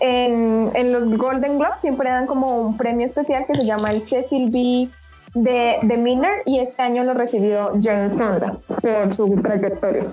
en, 0.00 0.92
los 0.92 1.08
Golden 1.18 1.58
Globes 1.58 1.80
siempre 1.80 2.10
dan 2.10 2.28
como 2.28 2.58
un 2.58 2.76
premio 2.76 3.04
especial 3.04 3.44
que 3.46 3.56
se 3.56 3.66
llama 3.66 3.90
el 3.90 4.00
Cecil 4.00 4.52
B. 4.52 4.88
de, 5.34 5.78
de 5.82 5.96
Miller 5.96 6.42
y 6.46 6.60
este 6.60 6.80
año 6.80 7.02
lo 7.02 7.12
recibió 7.12 7.72
Jane 7.82 8.10
Fonda 8.10 8.56
por 8.80 9.12
su 9.16 9.34
trayectoria. 9.42 10.04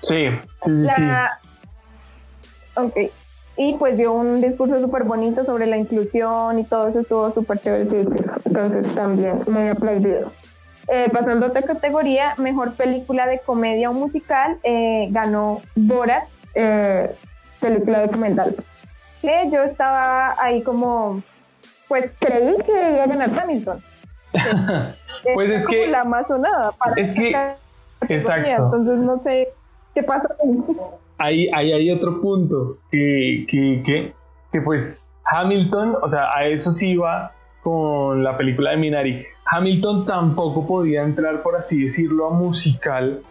Sí, 0.00 0.28
sí, 0.64 0.84
sí. 0.96 1.02
Ok. 2.76 2.96
Y 3.56 3.74
pues 3.74 3.98
dio 3.98 4.12
un 4.12 4.40
discurso 4.40 4.80
súper 4.80 5.04
bonito 5.04 5.44
sobre 5.44 5.66
la 5.66 5.76
inclusión 5.76 6.58
y 6.58 6.64
todo 6.64 6.88
eso 6.88 7.00
estuvo 7.00 7.30
súper 7.30 7.58
chévere. 7.58 8.06
Entonces 8.44 8.94
también 8.94 9.42
muy 9.46 9.68
aplaudido. 9.68 10.32
Eh, 10.88 11.08
pasando 11.12 11.46
a 11.46 11.48
otra 11.50 11.62
categoría, 11.62 12.34
mejor 12.38 12.74
película 12.74 13.26
de 13.26 13.40
comedia 13.40 13.90
o 13.90 13.92
musical, 13.92 14.58
eh, 14.62 15.08
ganó 15.10 15.60
Borat, 15.76 16.24
eh, 16.54 17.14
película 17.60 18.00
documental. 18.06 18.56
Que 19.20 19.48
yo 19.52 19.62
estaba 19.62 20.34
ahí 20.42 20.62
como, 20.62 21.22
pues 21.86 22.10
creí 22.18 22.56
que 22.64 22.72
iba 22.72 23.04
a 23.04 23.06
ganar 23.06 23.38
Hamilton. 23.38 23.82
pues 25.34 25.50
es, 25.50 25.66
que 25.66 25.86
la 25.86 26.04
más 26.04 26.28
sonada 26.28 26.72
para 26.72 26.94
es 26.96 27.12
que 27.12 27.34
exacto. 28.08 28.64
Entonces 28.64 28.98
no 28.98 29.20
sé 29.20 29.52
qué 29.94 30.02
pasa. 30.02 30.34
Ahí, 31.18 31.48
ahí 31.54 31.72
hay 31.72 31.90
otro 31.90 32.20
punto 32.20 32.78
que, 32.90 33.44
que, 33.48 34.14
que, 34.52 34.60
pues 34.60 35.08
Hamilton, 35.30 35.96
o 36.02 36.10
sea, 36.10 36.34
a 36.34 36.46
eso 36.46 36.70
sí 36.70 36.96
va 36.96 37.32
con 37.62 38.24
la 38.24 38.36
película 38.36 38.70
de 38.70 38.76
Minari. 38.78 39.26
Hamilton 39.44 40.06
tampoco 40.06 40.66
podía 40.66 41.02
entrar, 41.02 41.42
por 41.42 41.56
así 41.56 41.82
decirlo, 41.82 42.26
a 42.26 42.30
musical, 42.30 43.22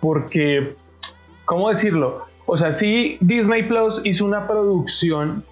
porque, 0.00 0.74
¿cómo 1.44 1.68
decirlo? 1.68 2.26
O 2.46 2.56
sea, 2.56 2.72
sí, 2.72 3.16
Disney 3.20 3.64
Plus 3.64 4.02
hizo 4.04 4.24
una 4.24 4.46
producción 4.46 5.44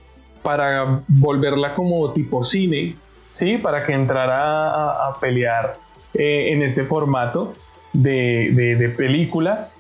para 0.43 1.03
volverla 1.09 1.75
como 1.75 2.13
tipo 2.13 2.43
cine, 2.43 2.97
¿sí? 3.33 3.59
Para 3.59 3.87
que 3.87 3.93
entrara 3.93 5.09
a, 5.09 5.19
pelear 5.21 5.77
eh, 6.15 6.53
en 6.53 6.63
este 6.63 6.85
formato 6.85 7.55
de, 7.93 8.95
película, 8.97 9.71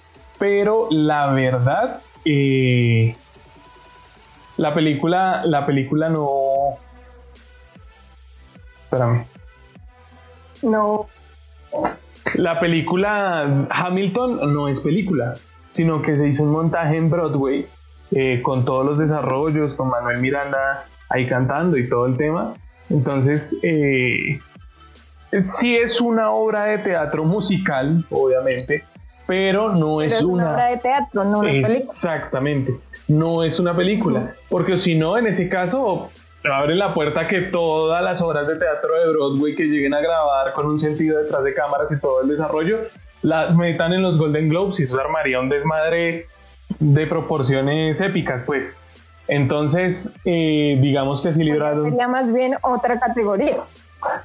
pero 0.42 0.88
la 0.90 1.28
verdad, 1.28 2.00
eh, 2.24 3.14
la 4.56 4.74
película, 4.74 5.42
la 5.46 5.64
película 5.64 6.08
no, 6.08 6.78
Espérame. 8.82 9.24
No. 10.62 11.06
La 12.34 12.58
película 12.58 13.68
Hamilton 13.70 14.52
no 14.52 14.66
es 14.66 14.80
película, 14.80 15.36
sino 15.70 16.02
que 16.02 16.16
se 16.16 16.26
hizo 16.26 16.42
un 16.42 16.50
montaje 16.50 16.96
en 16.96 17.08
Broadway 17.08 17.64
eh, 18.10 18.42
con 18.42 18.64
todos 18.64 18.84
los 18.84 18.98
desarrollos, 18.98 19.74
con 19.74 19.90
Manuel 19.90 20.18
Miranda 20.18 20.86
ahí 21.08 21.28
cantando 21.28 21.76
y 21.76 21.88
todo 21.88 22.06
el 22.06 22.16
tema. 22.16 22.54
Entonces, 22.90 23.60
eh, 23.62 24.40
sí 25.44 25.76
es 25.76 26.00
una 26.00 26.32
obra 26.32 26.64
de 26.64 26.78
teatro 26.78 27.22
musical, 27.22 28.04
obviamente, 28.10 28.84
pero 29.32 29.70
no 29.70 30.02
es, 30.02 30.20
una... 30.20 30.52
obra 30.52 30.66
de 30.66 30.76
teatro, 30.76 31.24
no 31.24 31.38
una 31.38 31.48
película. 31.48 31.74
Exactamente, 31.74 32.76
no 33.08 33.42
es 33.42 33.58
una 33.58 33.74
película, 33.74 34.34
porque 34.50 34.76
si 34.76 34.94
no, 34.94 35.16
en 35.16 35.26
ese 35.26 35.48
caso 35.48 36.10
abre 36.44 36.74
la 36.74 36.92
puerta 36.92 37.26
que 37.26 37.40
todas 37.40 38.04
las 38.04 38.20
obras 38.20 38.46
de 38.46 38.56
teatro 38.56 38.94
de 38.94 39.10
Broadway 39.10 39.54
que 39.54 39.64
lleguen 39.64 39.94
a 39.94 40.00
grabar 40.00 40.52
con 40.52 40.66
un 40.66 40.78
sentido 40.78 41.22
detrás 41.22 41.42
de 41.44 41.54
cámaras 41.54 41.90
y 41.90 41.98
todo 41.98 42.20
el 42.20 42.28
desarrollo, 42.28 42.80
las 43.22 43.56
metan 43.56 43.94
en 43.94 44.02
los 44.02 44.18
Golden 44.18 44.50
Globes 44.50 44.80
y 44.80 44.82
eso 44.82 45.00
armaría 45.00 45.40
un 45.40 45.48
desmadre 45.48 46.26
de 46.78 47.06
proporciones 47.06 48.02
épicas, 48.02 48.44
pues. 48.44 48.76
Entonces, 49.28 50.12
eh, 50.26 50.76
digamos 50.78 51.22
que 51.22 51.30
así 51.30 51.42
libraron. 51.42 51.84
Sería 51.84 52.06
más 52.06 52.34
bien 52.34 52.56
otra 52.60 53.00
categoría. 53.00 53.62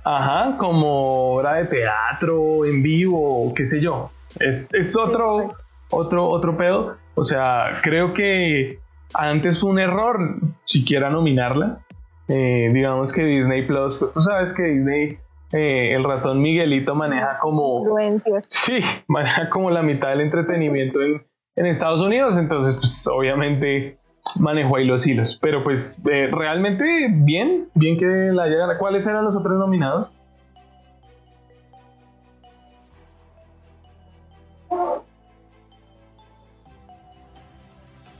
Ajá, 0.03 0.57
como 0.57 1.35
obra 1.35 1.53
de 1.53 1.65
teatro, 1.65 2.65
en 2.65 2.83
vivo, 2.83 3.53
qué 3.55 3.65
sé 3.65 3.79
yo. 3.79 4.09
Es, 4.39 4.73
es 4.73 4.97
otro, 4.97 5.49
otro, 5.89 6.27
otro 6.27 6.57
pedo. 6.57 6.97
O 7.15 7.25
sea, 7.25 7.79
creo 7.81 8.13
que 8.13 8.79
antes 9.13 9.59
fue 9.59 9.71
un 9.71 9.79
error 9.79 10.37
siquiera 10.65 11.09
nominarla. 11.09 11.79
Eh, 12.27 12.69
digamos 12.73 13.13
que 13.13 13.23
Disney 13.23 13.65
Plus, 13.65 13.95
pues 13.95 14.11
tú 14.11 14.21
sabes 14.21 14.53
que 14.53 14.63
Disney, 14.63 15.17
eh, 15.53 15.89
el 15.93 16.03
ratón 16.03 16.41
Miguelito 16.41 16.93
maneja 16.93 17.33
como... 17.41 17.83
Sí, 18.49 18.79
maneja 19.07 19.49
como 19.49 19.71
la 19.71 19.81
mitad 19.81 20.09
del 20.09 20.21
entretenimiento 20.21 20.99
en, 21.01 21.25
Estados 21.55 22.01
Unidos, 22.01 22.37
entonces 22.37 22.75
pues 22.75 23.07
obviamente 23.11 23.97
manejó 24.39 24.77
ahí 24.77 24.85
los 24.85 25.07
hilos. 25.07 25.39
Pero 25.41 25.63
pues 25.63 26.03
eh, 26.11 26.27
realmente 26.31 26.85
bien, 27.09 27.69
bien 27.73 27.97
que 27.97 28.05
la 28.05 28.45
llegada. 28.45 28.77
¿Cuáles 28.77 29.07
eran 29.07 29.25
los 29.25 29.35
otros 29.35 29.57
nominados? 29.57 30.13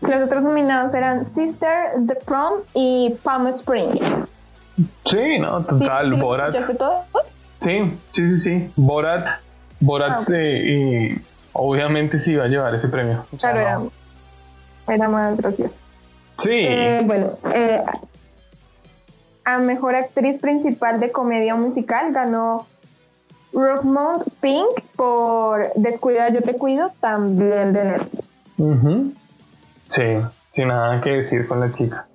Los 0.08 0.26
otros 0.26 0.44
nominados 0.44 0.94
eran 0.94 1.26
Sister, 1.26 1.92
The 2.06 2.16
Prom 2.16 2.62
y 2.74 3.16
Palm 3.24 3.48
Spring. 3.48 4.00
Sí, 5.06 5.40
no, 5.40 5.64
total, 5.64 6.14
¿Sí, 6.14 6.20
Borat. 6.20 6.78
todos? 6.78 7.06
Sí, 7.60 7.80
sí, 8.12 8.30
sí, 8.30 8.38
sí. 8.38 8.72
Borat, 8.76 9.40
Borat, 9.80 10.22
ah, 10.30 10.38
y 10.38 11.20
obviamente 11.54 12.20
sí 12.20 12.34
iba 12.34 12.46
a 12.46 12.48
llevar 12.48 12.74
ese 12.76 12.88
premio. 12.88 13.26
claro, 13.40 13.60
era, 13.60 13.82
era, 14.88 15.10
más 15.10 15.36
gracioso. 15.38 15.78
Sí. 16.38 16.52
Eh, 16.54 17.02
bueno, 17.06 17.38
eh, 17.54 17.84
a 19.44 19.58
mejor 19.60 19.96
actriz 19.96 20.40
principal 20.40 21.00
de 21.00 21.12
comedia 21.12 21.56
musical 21.56 22.12
ganó 22.14 22.68
Rosamund 23.54 24.24
Pink 24.40 24.82
por 24.96 25.74
Descuida, 25.76 26.30
yo 26.30 26.42
te 26.42 26.54
cuido, 26.54 26.94
también 27.00 27.74
de 27.74 27.86
Netflix. 27.86 28.24
Sí, 29.88 30.04
sin 30.52 30.68
nada 30.68 31.02
que 31.02 31.12
decir 31.12 31.48
con 31.48 31.60
la 31.60 31.72
chica. 31.72 32.08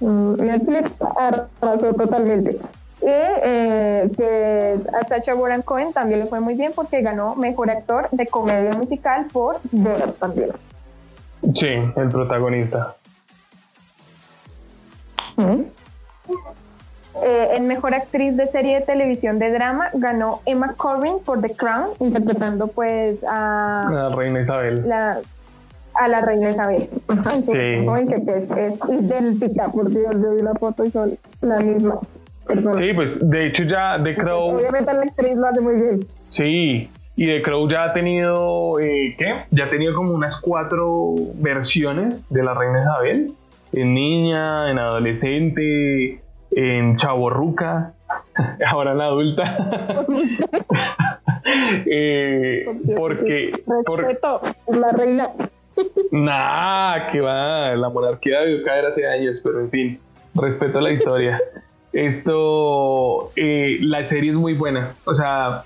Mm, 0.00 0.34
Netflix 0.34 0.98
arrasó 1.16 1.94
totalmente. 1.94 2.58
Y 3.02 3.06
eh, 3.06 4.10
pues 4.16 4.94
a 4.94 5.04
Sacha 5.04 5.34
Baron 5.34 5.62
Cohen 5.62 5.92
también 5.92 6.20
le 6.20 6.26
fue 6.26 6.40
muy 6.40 6.54
bien 6.54 6.72
porque 6.74 7.02
ganó 7.02 7.34
Mejor 7.34 7.70
Actor 7.70 8.08
de 8.12 8.26
Comedia 8.26 8.74
Musical 8.74 9.26
por 9.32 9.60
Borat 9.72 10.16
también. 10.18 10.50
Sí, 11.54 11.66
el 11.96 12.10
protagonista. 12.10 12.94
Mm. 15.36 15.62
Eh, 17.24 17.48
en 17.56 17.66
Mejor 17.66 17.94
Actriz 17.94 18.36
de 18.36 18.46
Serie 18.46 18.76
de 18.76 18.86
Televisión 18.86 19.38
de 19.38 19.52
Drama 19.52 19.90
ganó 19.92 20.40
Emma 20.46 20.74
Corrin 20.74 21.18
por 21.18 21.40
The 21.40 21.54
Crown, 21.54 21.90
interpretando 21.98 22.68
pues 22.68 23.24
a... 23.28 23.86
La 23.90 24.08
reina 24.14 24.40
Isabel. 24.40 24.88
La, 24.88 25.20
a 25.94 26.08
la 26.08 26.20
reina 26.22 26.50
Isabel. 26.50 26.88
Sí, 27.42 27.52
joven 27.84 28.08
que 28.08 28.18
pues, 28.18 28.50
es 28.50 28.74
idéntica, 28.88 29.68
por 29.68 29.90
Dios, 29.90 30.12
yo 30.12 30.34
vi 30.34 30.42
la 30.42 30.54
foto 30.54 30.84
y 30.84 30.90
son 30.90 31.18
la 31.40 31.60
misma. 31.60 31.98
Sí, 32.76 32.92
pues 32.94 33.10
de 33.20 33.46
hecho 33.46 33.64
ya 33.64 34.00
The 34.02 34.14
Crow. 34.14 34.56
Obviamente 34.56 34.92
la 34.92 35.02
actriz 35.02 35.34
lo 35.34 35.46
hace 35.46 35.60
muy 35.60 35.76
bien. 35.76 36.00
Sí, 36.28 36.90
y 37.16 37.26
The 37.26 37.42
Crow 37.42 37.68
ya 37.68 37.84
ha 37.84 37.92
tenido, 37.92 38.80
eh, 38.80 39.14
¿qué? 39.18 39.44
Ya 39.50 39.66
ha 39.66 39.70
tenido 39.70 39.94
como 39.94 40.12
unas 40.12 40.40
cuatro 40.40 41.14
versiones 41.36 42.26
de 42.30 42.42
la 42.42 42.54
reina 42.54 42.80
Isabel. 42.80 43.32
En 43.72 43.94
niña, 43.94 44.70
en 44.70 44.78
adolescente, 44.78 46.20
en 46.50 46.96
chaborruca, 46.96 47.94
ahora 48.66 48.92
en 48.92 49.00
adulta. 49.00 50.06
eh, 51.86 52.66
porque, 52.96 53.52
Respeto, 53.66 54.42
la 54.68 54.92
reina. 54.92 55.30
Nah, 56.12 57.10
que 57.10 57.20
va, 57.20 57.74
la 57.74 57.88
monarquía 57.88 58.42
debió 58.42 58.62
caer 58.62 58.86
hace 58.86 59.08
años, 59.08 59.40
pero 59.42 59.60
en 59.60 59.70
fin, 59.70 60.00
respeto 60.34 60.78
a 60.78 60.82
la 60.82 60.92
historia. 60.92 61.42
Esto, 61.92 63.32
eh, 63.34 63.78
la 63.80 64.04
serie 64.04 64.30
es 64.30 64.36
muy 64.36 64.54
buena, 64.54 64.94
o 65.04 65.12
sea, 65.12 65.64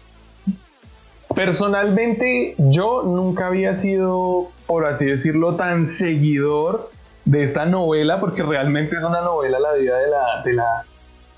Personalmente, 1.37 2.55
yo 2.57 3.03
nunca 3.03 3.49
había 3.49 3.75
sido, 3.75 4.49
por 4.67 4.87
así 4.87 5.05
decirlo, 5.05 5.55
tan 5.57 5.85
seguidor 5.85 6.91
de 7.27 7.43
esta 7.43 7.67
novela, 7.67 8.21
porque 8.21 8.43
realmente 8.43 8.97
es 8.97 9.05
una 9.05 9.21
novela 9.21 9.59
la 9.61 9.75
vida 9.75 9.99
de 9.99 10.09
la, 10.09 10.43
de 10.43 10.53
la, 10.55 10.85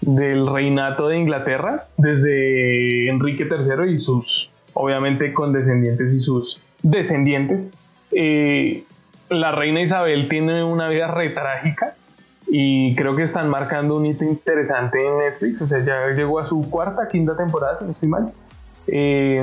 del 0.00 0.46
reinato 0.46 1.08
de 1.08 1.18
Inglaterra, 1.18 1.88
desde 1.96 3.08
Enrique 3.08 3.48
III 3.50 3.92
y 3.92 3.98
sus, 3.98 4.52
obviamente, 4.72 5.32
condescendientes 5.32 6.14
y 6.14 6.20
sus 6.20 6.60
descendientes. 6.84 7.74
Eh, 8.12 8.84
la 9.30 9.52
reina 9.52 9.80
Isabel 9.80 10.28
tiene 10.28 10.64
una 10.64 10.88
vida 10.88 11.08
re 11.08 11.30
trágica 11.30 11.94
y 12.47 12.94
creo 12.94 13.14
que 13.14 13.25
están 13.25 13.49
marcando 13.49 13.97
un 13.97 14.06
hito 14.06 14.25
interesante 14.25 15.06
en 15.06 15.18
Netflix, 15.18 15.62
o 15.62 15.66
sea, 15.66 15.85
ya 15.85 16.08
llegó 16.14 16.38
a 16.38 16.44
su 16.44 16.68
cuarta, 16.70 17.08
quinta 17.08 17.37
temporada, 17.37 17.76
si 17.76 17.85
no 17.85 17.90
estoy 17.90 18.08
mal. 18.08 18.32
Eh, 18.87 19.42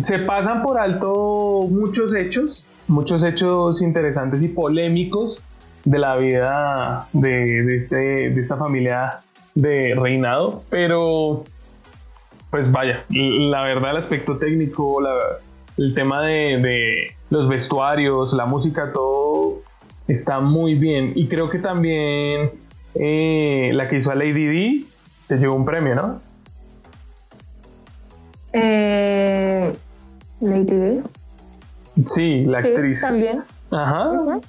se 0.00 0.18
pasan 0.20 0.62
por 0.62 0.78
alto 0.78 1.66
muchos 1.70 2.14
hechos, 2.14 2.64
muchos 2.88 3.22
hechos 3.22 3.82
interesantes 3.82 4.42
y 4.42 4.48
polémicos 4.48 5.42
de 5.84 5.98
la 5.98 6.16
vida 6.16 7.06
de, 7.12 7.76
este, 7.76 8.30
de 8.30 8.40
esta 8.40 8.56
familia 8.56 9.20
de 9.54 9.94
reinado, 9.94 10.62
pero 10.70 11.44
pues 12.50 12.70
vaya, 12.70 13.04
la 13.10 13.62
verdad 13.62 13.90
el 13.90 13.96
aspecto 13.98 14.38
técnico, 14.38 15.00
el 15.76 15.94
tema 15.94 16.22
de, 16.22 17.14
los 17.30 17.48
vestuarios, 17.48 18.32
la 18.32 18.46
música, 18.46 18.92
todo 18.92 19.62
está 20.06 20.40
muy 20.40 20.74
bien. 20.74 21.12
Y 21.14 21.26
creo 21.26 21.50
que 21.50 21.58
también 21.58 22.52
eh, 22.94 23.70
la 23.74 23.88
que 23.88 23.98
hizo 23.98 24.10
a 24.10 24.14
Lady 24.14 24.46
D 24.46 24.84
te 25.26 25.38
llevó 25.38 25.56
un 25.56 25.64
premio, 25.64 25.94
¿no? 25.94 26.20
Eh, 28.52 29.72
Lady 30.40 30.64
D. 30.64 31.02
Sí, 32.06 32.44
la 32.44 32.58
actriz. 32.58 33.00
También. 33.00 33.42
Ajá. 33.70 34.40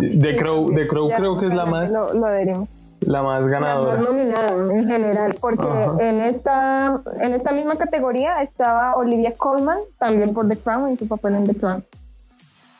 De 0.00 0.36
Crow, 0.36 0.72
de 0.72 0.88
Crow 0.88 1.10
creo 1.16 1.38
que 1.38 1.46
es 1.46 1.54
la 1.54 1.66
más. 1.66 1.92
Lo, 1.92 2.20
lo 2.20 2.68
La 3.00 3.22
más 3.22 3.46
ganadora. 3.46 3.94
La 3.94 4.00
más 4.00 4.08
nominada 4.08 4.74
en 4.74 4.88
general, 4.88 5.36
porque 5.40 5.64
en 6.00 6.20
esta, 6.20 7.00
en 7.20 7.32
esta 7.32 7.52
misma 7.52 7.76
categoría 7.76 8.42
estaba 8.42 8.94
Olivia 8.94 9.34
Colman, 9.36 9.78
también 9.98 10.34
por 10.34 10.48
The 10.48 10.56
Crown, 10.56 10.90
en 10.90 10.98
su 10.98 11.06
papel 11.06 11.36
en 11.36 11.46
The 11.46 11.54
Crown. 11.54 11.84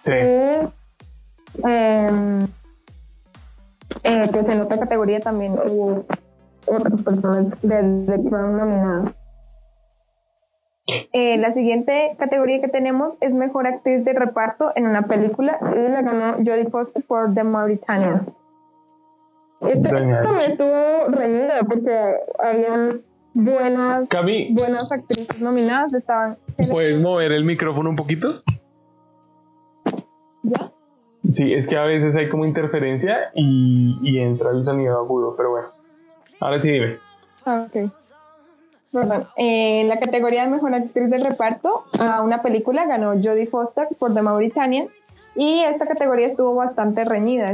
Sí. 0.05 0.13
Y, 0.13 1.67
em, 1.67 2.49
eh, 4.03 4.29
pues 4.31 4.49
en 4.49 4.61
otra 4.61 4.79
categoría 4.79 5.21
también 5.21 5.53
hubo 5.55 6.05
otras 6.67 7.03
personas 7.03 7.47
de 7.63 8.07
The 8.07 8.29
Crown 8.29 8.59
nominadas. 8.59 9.19
Eh, 11.13 11.37
la 11.37 11.53
siguiente 11.53 12.17
categoría 12.19 12.63
que 12.63 12.69
tenemos 12.69 13.19
es 13.21 13.35
Mejor 13.35 13.67
Actriz 13.67 14.05
de 14.05 14.15
Reparto 14.15 14.73
en 14.75 14.87
una 14.87 15.03
película 15.03 15.59
y 15.75 15.89
la 15.91 16.01
ganó 16.01 16.37
Jodie 16.37 16.71
Foster 16.71 17.05
por 17.07 17.35
The 17.35 17.45
Mauritanian. 19.61 20.11
Esta, 20.11 20.23
también 20.23 20.51
estuvo 20.53 21.09
reñida 21.09 21.61
porque 21.69 22.15
habían 22.39 23.03
buenas, 23.35 24.09
buenas 24.51 24.93
actrices 24.93 25.41
nominadas. 25.41 25.93
Estaban 25.95 26.39
¿Puedes 26.71 27.01
mover 27.01 27.33
el 27.33 27.45
micrófono 27.45 27.91
un 27.91 27.97
poquito? 27.97 28.29
¿Ya? 30.43 30.73
Sí, 31.31 31.53
es 31.53 31.69
que 31.69 31.77
a 31.77 31.85
veces 31.85 32.17
hay 32.17 32.29
como 32.29 32.47
interferencia 32.47 33.31
y, 33.35 33.99
y 34.03 34.19
entra 34.19 34.51
el 34.51 34.65
sonido 34.65 34.99
agudo, 34.99 35.35
pero 35.37 35.51
bueno. 35.51 35.69
Ahora 36.41 36.61
sí 36.61 36.71
dime. 36.71 36.99
Ah, 37.45 37.67
ok. 37.69 37.93
Perdón. 38.93 39.29
En 39.37 39.89
la 39.89 39.99
categoría 39.99 40.45
de 40.45 40.51
mejor 40.51 40.75
actriz 40.75 41.11
de 41.11 41.19
reparto, 41.19 41.85
a 42.01 42.23
una 42.23 42.43
película 42.43 42.87
ganó 42.87 43.11
Jodie 43.11 43.47
Foster 43.47 43.89
por 43.99 44.15
The 44.15 44.23
Mauritanian. 44.23 44.89
Y 45.37 45.61
esta 45.61 45.87
categoría 45.87 46.27
estuvo 46.27 46.55
bastante 46.55 47.05
reñida. 47.05 47.53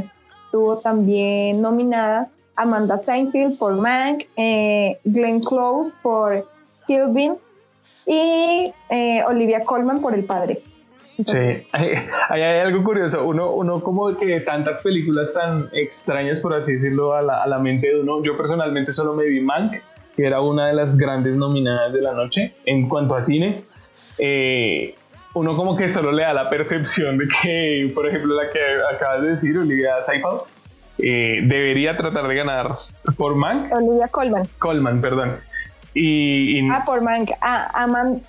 Estuvo 0.54 0.78
también 0.78 1.61
nominadas 1.61 2.30
Amanda 2.54 2.96
Seinfeld 2.96 3.58
por 3.58 3.75
Mank, 3.75 4.23
eh, 4.37 5.00
Glenn 5.02 5.40
Close 5.40 5.96
por 6.00 6.48
Kilvin 6.87 7.35
y 8.07 8.72
eh, 8.88 9.24
Olivia 9.26 9.64
Colman 9.64 10.00
por 10.00 10.14
El 10.14 10.22
Padre. 10.22 10.62
sí, 11.26 11.38
hay, 11.72 11.96
hay, 12.31 12.61
algo 12.61 12.85
curioso. 12.85 13.24
Uno, 13.24 13.50
uno 13.50 13.83
como 13.83 14.16
que 14.16 14.38
tantas 14.42 14.81
películas 14.81 15.35
tan 15.35 15.70
extrañas, 15.72 16.38
por 16.38 16.55
así 16.55 16.74
decirlo, 16.74 17.14
a 17.14 17.22
la, 17.22 17.42
a 17.42 17.48
la 17.48 17.59
mente 17.59 17.88
de 17.88 18.02
uno. 18.02 18.22
Yo 18.22 18.37
personalmente 18.37 18.92
solo 18.92 19.12
me 19.16 19.24
vi 19.24 19.40
Mank 19.40 19.72
que 20.14 20.24
era 20.24 20.40
una 20.40 20.68
de 20.68 20.74
las 20.74 20.96
grandes 20.96 21.37
nominadas 21.37 21.92
de 21.92 22.00
la 22.00 22.12
noche 22.12 22.55
en 22.64 22.88
cuanto 22.88 23.16
a 23.16 23.22
cine. 23.22 23.64
Eh, 24.18 24.94
uno 25.35 25.57
como 25.57 25.77
que 25.77 25.88
solo 25.88 26.12
le 26.12 26.23
da 26.23 26.33
la 26.33 26.49
percepción 26.49 27.18
de 27.18 27.27
que, 27.29 27.92
por 27.94 28.09
ejemplo, 28.09 28.35
la 28.35 28.51
que 28.51 28.61
acabas 28.94 29.23
de 29.23 29.31
decir, 29.31 29.59
Olivia 29.59 30.03
Seinfeld, 30.03 30.40
eh, 30.99 31.40
debería 31.44 31.97
tratar 31.97 32.27
de 32.29 32.35
ganar 32.37 32.79
por 33.16 33.35
Mank. 33.35 33.73
Olivia 33.73 34.09
Colman. 34.09 34.49
Colman, 34.59 35.01
perdón. 35.01 35.38
Y, 35.92 36.68
ah, 36.70 36.83
por 36.87 37.03
Mank. 37.03 37.31
Ah, 37.40 37.68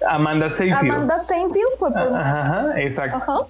Amanda 0.07 0.49
Seinfeld. 0.49 0.91
Amanda 0.91 1.19
Seinfeld 1.19 1.77
fue 1.77 1.91
por 1.91 2.11
Mank. 2.11 2.25
Ajá, 2.25 2.81
exacto. 2.81 3.49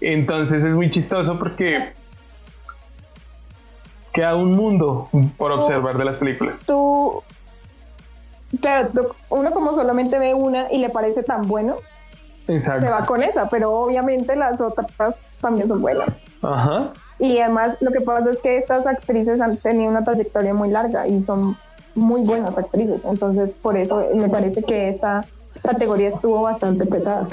Entonces 0.00 0.64
es 0.64 0.74
muy 0.74 0.90
chistoso 0.90 1.38
porque 1.38 1.92
queda 4.12 4.36
un 4.36 4.52
mundo 4.52 5.08
por 5.36 5.52
observar 5.52 5.96
de 5.96 6.04
las 6.04 6.16
películas. 6.16 6.54
Tú, 6.66 7.22
claro, 8.60 9.16
uno 9.28 9.50
como 9.52 9.72
solamente 9.72 10.18
ve 10.18 10.34
una 10.34 10.70
y 10.70 10.78
le 10.78 10.90
parece 10.90 11.22
tan 11.22 11.48
bueno, 11.48 11.76
se 12.46 12.90
va 12.90 13.06
con 13.06 13.22
esa, 13.22 13.48
pero 13.48 13.72
obviamente 13.72 14.36
las 14.36 14.60
otras 14.60 15.20
también 15.40 15.68
son 15.68 15.80
buenas. 15.80 16.20
Ajá. 16.42 16.92
Y 17.18 17.38
además 17.38 17.76
lo 17.80 17.92
que 17.92 18.00
pasa 18.00 18.32
es 18.32 18.40
que 18.40 18.56
estas 18.56 18.86
actrices 18.86 19.40
han 19.40 19.56
tenido 19.56 19.90
una 19.90 20.04
trayectoria 20.04 20.54
muy 20.54 20.70
larga 20.70 21.06
y 21.06 21.20
son 21.20 21.56
muy 21.94 22.22
buenas 22.22 22.58
actrices, 22.58 23.04
entonces 23.04 23.52
por 23.52 23.76
eso 23.76 24.02
me 24.14 24.28
parece 24.28 24.62
que 24.62 24.88
esta 24.88 25.26
categoría 25.62 26.08
estuvo 26.08 26.40
bastante 26.40 26.86
pesada. 26.86 27.28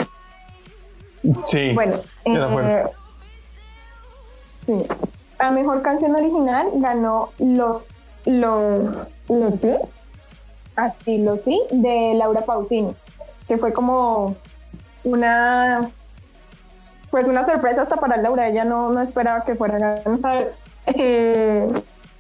Sí. 1.46 1.74
Bueno, 1.74 1.98
eh, 2.26 2.84
sí. 4.66 4.86
La 5.40 5.52
mejor 5.52 5.82
canción 5.82 6.16
original 6.16 6.68
ganó 6.76 7.30
los 7.40 7.88
los 8.26 8.96
los 9.28 9.54
Estilo, 10.88 11.36
sí, 11.38 11.62
de 11.72 12.14
Laura 12.16 12.42
Pausini, 12.42 12.96
que 13.48 13.58
fue 13.58 13.74
como 13.74 14.36
una 15.10 15.92
pues 17.12 17.28
una 17.28 17.44
sorpresa 17.44 17.82
hasta 17.82 17.98
para 17.98 18.18
Laura, 18.18 18.48
ella 18.48 18.66
no, 18.66 18.92
no 18.92 19.02
esperaba 19.02 19.44
que 19.44 19.56
fuera 19.56 19.76
a 19.76 20.02
ganar 20.02 20.52
eh, 20.96 21.68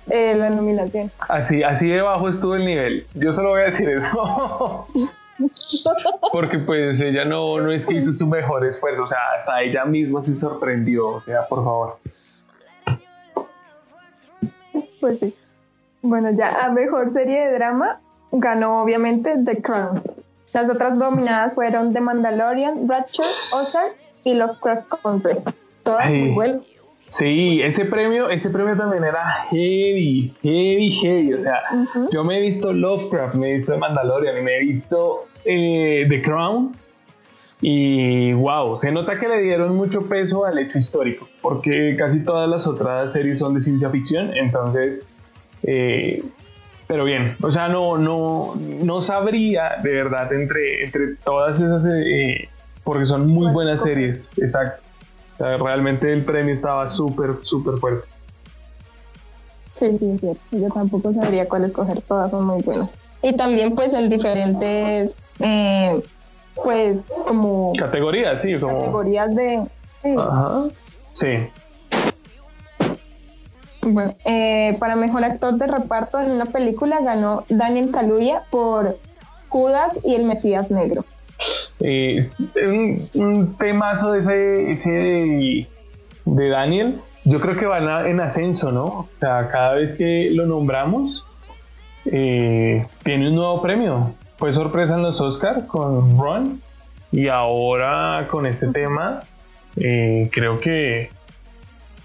eh, 0.09 0.35
la 0.35 0.49
nominación. 0.49 1.11
Así, 1.19 1.63
así 1.63 1.89
de 1.89 2.01
bajo 2.01 2.27
estuvo 2.29 2.55
el 2.55 2.65
nivel. 2.65 3.05
Yo 3.13 3.31
solo 3.31 3.49
voy 3.49 3.61
a 3.61 3.65
decir 3.65 3.89
eso. 3.89 4.87
Porque 6.31 6.59
pues 6.59 6.99
ella 7.01 7.23
no, 7.23 7.61
no 7.61 7.71
es 7.71 7.85
que 7.85 7.95
hizo 7.95 8.11
su 8.11 8.27
mejor 8.27 8.65
esfuerzo, 8.65 9.03
o 9.03 9.07
sea, 9.07 9.19
hasta 9.39 9.61
ella 9.61 9.85
misma 9.85 10.21
se 10.21 10.33
sorprendió, 10.33 11.07
o 11.07 11.21
sea, 11.21 11.47
por 11.47 11.63
favor. 11.63 11.99
Pues 14.99 15.19
sí. 15.19 15.33
Bueno, 16.01 16.31
ya 16.31 16.65
a 16.65 16.71
mejor 16.71 17.09
serie 17.09 17.45
de 17.45 17.53
drama 17.53 18.01
ganó 18.31 18.81
obviamente 18.81 19.35
The 19.45 19.61
Crown. 19.61 20.03
Las 20.53 20.69
otras 20.73 20.97
dominadas 20.97 21.55
fueron 21.55 21.93
The 21.93 22.01
Mandalorian, 22.01 22.87
Rapture, 22.87 23.27
Ozark 23.53 23.95
y 24.23 24.33
Lovecraft 24.33 24.87
Country. 25.01 25.37
Todas 25.83 26.09
muy 26.09 26.29
buenas. 26.29 26.65
Sí, 27.09 27.61
ese 27.63 27.85
premio, 27.85 28.29
ese 28.29 28.51
premio 28.51 28.77
también 28.77 29.03
era 29.03 29.45
heavy, 29.49 30.31
heavy, 30.43 30.91
heavy. 31.01 31.33
O 31.33 31.39
sea, 31.39 31.55
yo 32.11 32.23
me 32.23 32.37
he 32.37 32.41
visto 32.41 32.71
Lovecraft, 32.71 33.35
me 33.35 33.49
he 33.49 33.53
visto 33.55 33.73
The 33.73 33.79
Mandalorian 33.79 34.37
y 34.37 34.41
me 34.41 34.57
he 34.57 34.59
visto 34.59 35.27
eh, 35.43 36.05
The 36.07 36.21
Crown. 36.21 36.75
Y 37.61 38.31
wow, 38.33 38.79
se 38.79 38.91
nota 38.91 39.19
que 39.19 39.27
le 39.27 39.41
dieron 39.41 39.75
mucho 39.75 40.07
peso 40.07 40.45
al 40.45 40.59
hecho 40.59 40.77
histórico, 40.77 41.27
porque 41.41 41.95
casi 41.97 42.23
todas 42.23 42.47
las 42.47 42.67
otras 42.67 43.11
series 43.11 43.39
son 43.39 43.55
de 43.55 43.61
ciencia 43.61 43.89
ficción. 43.89 44.31
Entonces, 44.37 45.09
eh, 45.63 46.23
pero 46.89 47.03
bien, 47.03 47.37
o 47.43 47.51
sea, 47.51 47.67
no, 47.67 47.99
no, 47.99 48.55
no 48.55 49.01
sabría 49.03 49.75
de 49.83 49.91
verdad 49.91 50.33
entre, 50.33 50.83
entre 50.83 51.17
todas 51.17 51.61
esas, 51.61 51.85
eh, 51.85 52.49
porque 52.83 53.05
son 53.05 53.27
muy 53.27 53.51
buenas 53.51 53.83
series, 53.83 54.31
exacto. 54.37 54.81
realmente 55.37 56.11
el 56.11 56.25
premio 56.25 56.51
estaba 56.51 56.89
súper, 56.89 57.35
súper 57.43 57.77
fuerte. 57.77 58.07
Sí, 59.71 59.95
sí, 59.99 60.17
sí, 60.19 60.59
yo 60.59 60.67
tampoco 60.69 61.13
sabría 61.13 61.47
cuál 61.47 61.63
escoger, 61.63 62.01
todas 62.01 62.31
son 62.31 62.45
muy 62.45 62.63
buenas. 62.63 62.97
Y 63.21 63.33
también 63.33 63.75
pues 63.75 63.93
en 63.93 64.09
diferentes, 64.09 65.19
eh, 65.41 66.03
pues 66.55 67.05
como... 67.27 67.71
Categorías, 67.77 68.41
sí, 68.41 68.59
como... 68.59 68.79
Categorías 68.79 69.35
de... 69.35 69.63
Ajá, 70.17 70.63
sí. 71.13 71.47
Bueno, 73.81 74.13
eh, 74.25 74.75
para 74.79 74.95
mejor 74.95 75.23
actor 75.23 75.55
de 75.55 75.67
reparto 75.67 76.19
en 76.19 76.31
una 76.31 76.45
película 76.45 76.99
ganó 77.01 77.45
Daniel 77.47 77.91
Kaluuya 77.91 78.43
por 78.49 78.97
Judas 79.47 79.99
y 80.03 80.15
el 80.15 80.25
Mesías 80.25 80.69
Negro. 80.69 81.05
Eh, 81.79 82.29
un, 82.67 83.09
un, 83.13 83.55
temazo 83.55 84.11
de 84.11 84.19
ese, 84.19 84.71
ese 84.71 85.67
de, 86.25 86.49
Daniel, 86.49 86.99
yo 87.23 87.39
creo 87.39 87.57
que 87.57 87.65
van 87.65 88.07
en 88.07 88.19
ascenso, 88.19 88.71
¿no? 88.73 88.83
O 88.83 89.09
sea, 89.21 89.47
cada 89.49 89.75
vez 89.75 89.97
que 89.97 90.29
lo 90.31 90.45
nombramos, 90.45 91.25
eh, 92.05 92.85
tiene 93.03 93.29
un 93.29 93.35
nuevo 93.35 93.61
premio. 93.61 94.13
Fue 94.35 94.51
sorpresa 94.51 94.95
en 94.95 95.03
los 95.03 95.21
Oscar 95.21 95.65
con 95.67 96.17
Ron 96.17 96.61
y 97.13 97.29
ahora 97.29 98.27
con 98.29 98.45
este 98.45 98.67
tema 98.67 99.21
creo 99.75 100.59
que 100.59 101.09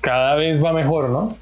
cada 0.01 0.37
vez 0.37 0.63
va 0.63 0.73
mejor, 0.73 1.09
¿no? 1.09 1.37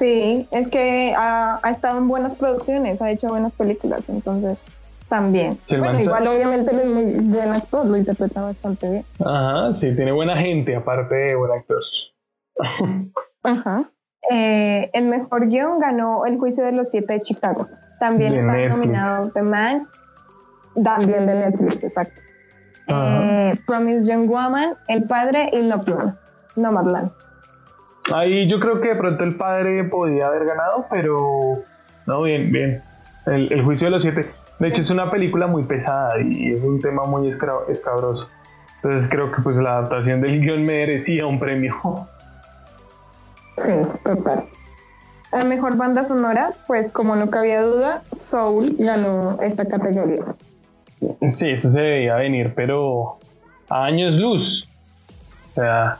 Sí, 0.00 0.48
es 0.50 0.68
que 0.68 1.12
ha, 1.14 1.60
estado 1.70 1.98
en 1.98 2.08
buenas 2.08 2.34
producciones, 2.34 3.02
ha 3.02 3.10
hecho 3.10 3.28
buenas 3.28 3.52
películas, 3.52 4.08
entonces 4.08 4.62
también. 5.10 5.58
bueno, 5.68 6.00
igual 6.00 6.26
obviamente 6.26 6.74
es 6.74 6.86
muy 6.86 7.04
buen 7.04 7.50
actor, 7.50 7.84
lo 7.84 7.98
interpreta 7.98 8.40
bastante 8.40 8.88
bien. 8.88 9.04
Ajá, 9.22 9.74
sí, 9.74 9.94
tiene 9.94 10.12
buena 10.12 10.38
gente, 10.38 10.74
aparte 10.74 11.14
de 11.14 11.36
buen 11.36 11.52
actor. 11.52 11.82
Ajá. 13.42 13.92
Eh, 14.30 14.90
el 14.94 15.04
mejor 15.04 15.48
guion 15.48 15.78
ganó 15.78 16.24
El 16.24 16.38
juicio 16.38 16.64
de 16.64 16.72
los 16.72 16.88
siete 16.88 17.12
de 17.12 17.20
Chicago. 17.20 17.68
También 17.98 18.32
están 18.32 18.68
nominados 18.68 19.34
The 19.34 19.42
Man, 19.42 19.86
también 20.82 21.26
de 21.26 21.34
Netflix, 21.34 21.84
exacto. 21.84 22.22
Eh, 22.86 23.54
Promise 23.66 24.10
Young 24.10 24.30
Woman, 24.30 24.78
El 24.88 25.04
Padre 25.04 25.50
y 25.52 25.58
Nomadland. 25.58 26.16
Nomadland. 26.56 27.12
Ahí 28.12 28.48
yo 28.48 28.58
creo 28.58 28.80
que 28.80 28.88
de 28.88 28.96
pronto 28.96 29.24
el 29.24 29.36
padre 29.36 29.84
podía 29.84 30.26
haber 30.26 30.44
ganado, 30.44 30.86
pero 30.90 31.62
no, 32.06 32.22
bien, 32.22 32.50
bien. 32.50 32.82
El, 33.26 33.62
juicio 33.62 33.86
de 33.86 33.92
los 33.92 34.02
siete. 34.02 34.30
De 34.58 34.68
hecho, 34.68 34.82
es 34.82 34.90
una 34.90 35.10
película 35.10 35.46
muy 35.46 35.64
pesada 35.64 36.14
y 36.20 36.52
es 36.52 36.60
un 36.60 36.80
tema 36.80 37.04
muy 37.04 37.28
escabroso. 37.28 38.28
Entonces 38.82 39.10
creo 39.10 39.30
que 39.30 39.42
pues 39.42 39.56
la 39.56 39.78
adaptación 39.78 40.20
del 40.20 40.40
guion 40.40 40.64
merecía 40.64 41.26
un 41.26 41.38
premio. 41.38 41.74
Sí, 43.56 43.72
total. 44.04 44.46
La 45.32 45.44
mejor 45.44 45.76
banda 45.76 46.02
sonora, 46.04 46.52
pues 46.66 46.90
como 46.90 47.14
no 47.14 47.30
cabía 47.30 47.62
duda, 47.62 48.02
Soul 48.12 48.74
ganó 48.78 49.38
esta 49.40 49.66
categoría. 49.66 50.24
Sí, 51.28 51.50
eso 51.50 51.70
se 51.70 51.80
debía 51.80 52.16
venir, 52.16 52.52
pero 52.56 53.18
a 53.68 53.84
años 53.84 54.16
luz. 54.16 54.68
O 55.50 55.54
sea, 55.54 55.98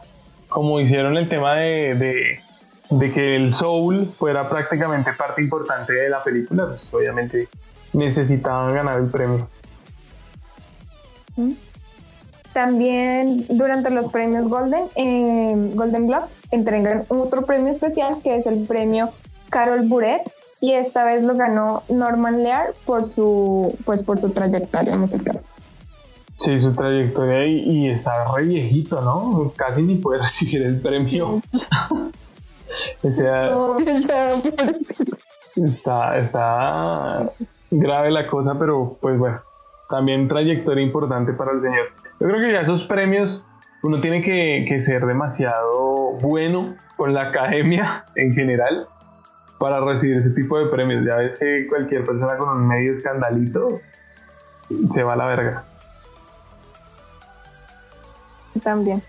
como 0.50 0.80
hicieron 0.80 1.16
el 1.16 1.28
tema 1.28 1.54
de, 1.54 2.40
que 3.14 3.36
el 3.36 3.52
soul 3.52 4.12
fuera 4.18 4.48
prácticamente 4.48 5.12
parte 5.14 5.42
importante 5.42 5.94
de 5.94 6.10
la 6.10 6.22
película, 6.22 6.66
pues 6.66 6.92
obviamente 6.92 7.48
necesitaban 7.92 8.74
ganar 8.74 8.98
el 8.98 9.08
premio. 9.08 9.48
También 12.52 13.46
durante 13.48 13.90
los 13.90 14.08
premios 14.08 14.48
Golden, 14.48 14.84
eh, 14.96 15.54
Golden 15.74 16.08
Globes, 16.08 16.38
entregan 16.50 17.04
otro 17.08 17.46
premio 17.46 17.70
especial 17.70 18.16
que 18.22 18.36
es 18.36 18.46
el 18.46 18.66
premio 18.66 19.10
Carol 19.48 19.86
Buret 19.88 20.22
y 20.60 20.72
esta 20.72 21.04
vez 21.04 21.22
lo 21.22 21.36
ganó 21.36 21.84
Norman 21.88 22.42
Lear 22.42 22.74
por 22.84 23.06
su 23.06 23.78
pues 23.84 24.02
por 24.02 24.18
su 24.18 24.30
trayectoria 24.30 24.96
musical. 24.96 25.40
Sí, 26.40 26.58
su 26.58 26.74
trayectoria 26.74 27.44
y, 27.44 27.88
está 27.88 28.24
re 28.34 28.44
viejito, 28.44 29.02
¿no? 29.02 29.52
Casi 29.56 29.82
ni 29.82 29.96
puede 29.96 30.20
recibir 30.22 30.62
el 30.62 30.80
premio. 30.80 31.42
o 33.02 33.12
sea, 33.12 33.50
está, 35.56 36.16
está 36.16 37.30
grave 37.70 38.10
la 38.10 38.26
cosa, 38.26 38.58
pero 38.58 38.96
pues 39.02 39.18
bueno, 39.18 39.42
también 39.90 40.28
trayectoria 40.28 40.82
importante 40.82 41.34
para 41.34 41.52
el 41.52 41.60
señor. 41.60 41.88
Yo 42.20 42.28
creo 42.28 42.40
que 42.40 42.52
ya 42.54 42.62
esos 42.62 42.84
premios 42.84 43.46
uno 43.82 44.00
tiene 44.00 44.22
que, 44.22 44.64
que 44.66 44.80
ser 44.80 45.04
demasiado 45.04 46.12
bueno 46.22 46.74
con 46.96 47.12
la 47.12 47.24
academia 47.24 48.06
en 48.16 48.34
general 48.34 48.88
para 49.58 49.78
recibir 49.80 50.16
ese 50.16 50.30
tipo 50.30 50.58
de 50.58 50.70
premios. 50.70 51.04
Ya 51.04 51.16
ves 51.16 51.38
que 51.38 51.66
cualquier 51.68 52.02
persona 52.02 52.38
con 52.38 52.48
un 52.48 52.66
medio 52.66 52.92
escandalito 52.92 53.78
se 54.88 55.02
va 55.02 55.12
a 55.12 55.16
la 55.16 55.26
verga 55.26 55.64
también. 58.62 59.02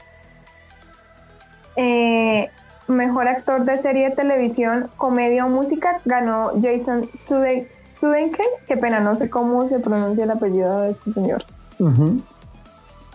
Eh, 1.76 2.50
mejor 2.88 3.28
actor 3.28 3.66
de 3.66 3.78
serie 3.78 4.10
de 4.10 4.16
televisión, 4.16 4.90
comedia 4.98 5.46
o 5.46 5.50
música 5.50 6.02
ganó 6.06 6.52
Jason 6.62 7.10
Sudeikis. 7.14 8.46
Qué 8.68 8.78
pena, 8.78 9.00
no 9.00 9.16
sé 9.16 9.30
cómo 9.30 9.68
se 9.68 9.80
pronuncia 9.80 10.26
el 10.26 10.32
apellido 10.32 10.82
de 10.82 10.92
este 10.92 11.14
señor. 11.14 11.44
Uh 11.80 12.22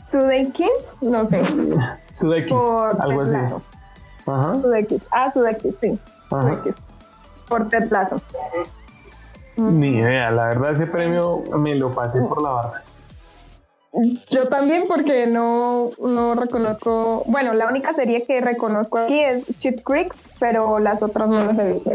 Sudeikis, 0.05 0.97
no 1.01 1.27
sé. 1.27 1.43
Sudeikis, 2.13 2.57
algo 3.01 3.23
así. 3.23 3.35
Ajá. 4.27 4.61
Sudeikis. 4.61 5.09
Ah, 5.11 5.31
Sudeikis, 5.33 5.79
sí. 5.81 5.99
Sudeikis. 6.31 6.77
Por 7.49 7.69
Ted 7.69 7.91
Lasso. 7.91 8.21
Ni 9.57 9.99
idea, 9.99 10.31
la 10.31 10.49
verdad 10.49 10.73
ese 10.73 10.87
premio 10.87 11.43
me 11.59 11.75
lo 11.75 11.91
pasé 11.91 12.21
por 12.21 12.43
la 12.43 12.51
barra. 12.51 12.83
Yo 14.29 14.49
también 14.49 14.85
porque 14.89 15.27
no, 15.27 15.91
no 15.99 16.35
reconozco, 16.35 17.25
bueno, 17.27 17.55
la 17.55 17.67
única 17.67 17.95
serie 17.95 18.25
que 18.25 18.41
reconozco 18.41 18.99
aquí 18.99 19.19
es 19.21 19.47
Shit 19.59 19.83
Creeks, 19.83 20.27
pero 20.39 20.79
las 20.79 21.03
otras 21.03 21.29
no 21.31 21.45
las 21.45 21.59
he 21.59 21.73
visto. 21.73 21.91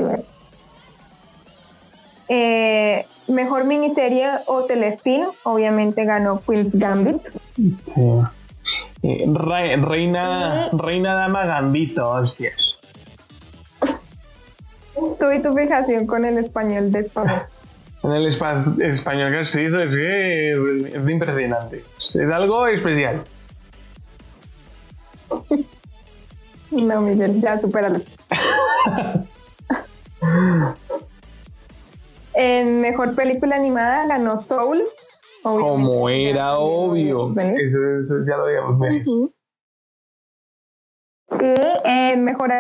Eh, 2.28 3.06
mejor 3.28 3.66
miniserie 3.66 4.30
o 4.48 4.66
telefilm, 4.66 5.28
obviamente 5.44 6.06
ganó 6.06 6.42
Queen's 6.42 6.76
Gambit. 6.76 7.22
Sí. 7.84 8.02
Eh, 9.04 9.26
reina, 9.78 10.70
reina 10.72 11.14
Dama 11.14 11.46
Gambito, 11.46 12.10
hostias. 12.10 12.80
Tú 14.96 15.32
y 15.32 15.42
tu 15.42 15.56
fijación 15.56 16.08
con 16.08 16.26
el 16.26 16.38
español 16.38 16.92
de 16.92 17.00
España. 17.00 17.48
En 18.04 18.12
el 18.12 18.28
español 18.28 19.32
que 19.32 19.46
se 19.46 19.64
hizo 19.64 19.80
es, 19.80 19.96
es 20.96 21.10
impresionante. 21.10 21.84
Es 22.14 22.32
algo 22.32 22.68
especial. 22.68 23.24
No, 26.72 27.02
Miguel, 27.02 27.42
ya 27.42 27.58
supéralo. 27.58 28.00
en 32.34 32.80
mejor 32.80 33.14
película 33.14 33.58
animada 33.58 34.08
ganó 34.08 34.38
Soul. 34.38 34.82
Como 35.44 36.08
era 36.08 36.58
obvio. 36.60 37.34
Eso, 37.38 37.80
ya 38.26 38.38
lo 38.38 38.46
habíamos 38.46 38.80
visto. 38.80 39.34
Y 41.42 41.56
en 41.84 42.24
mejor, 42.24 42.52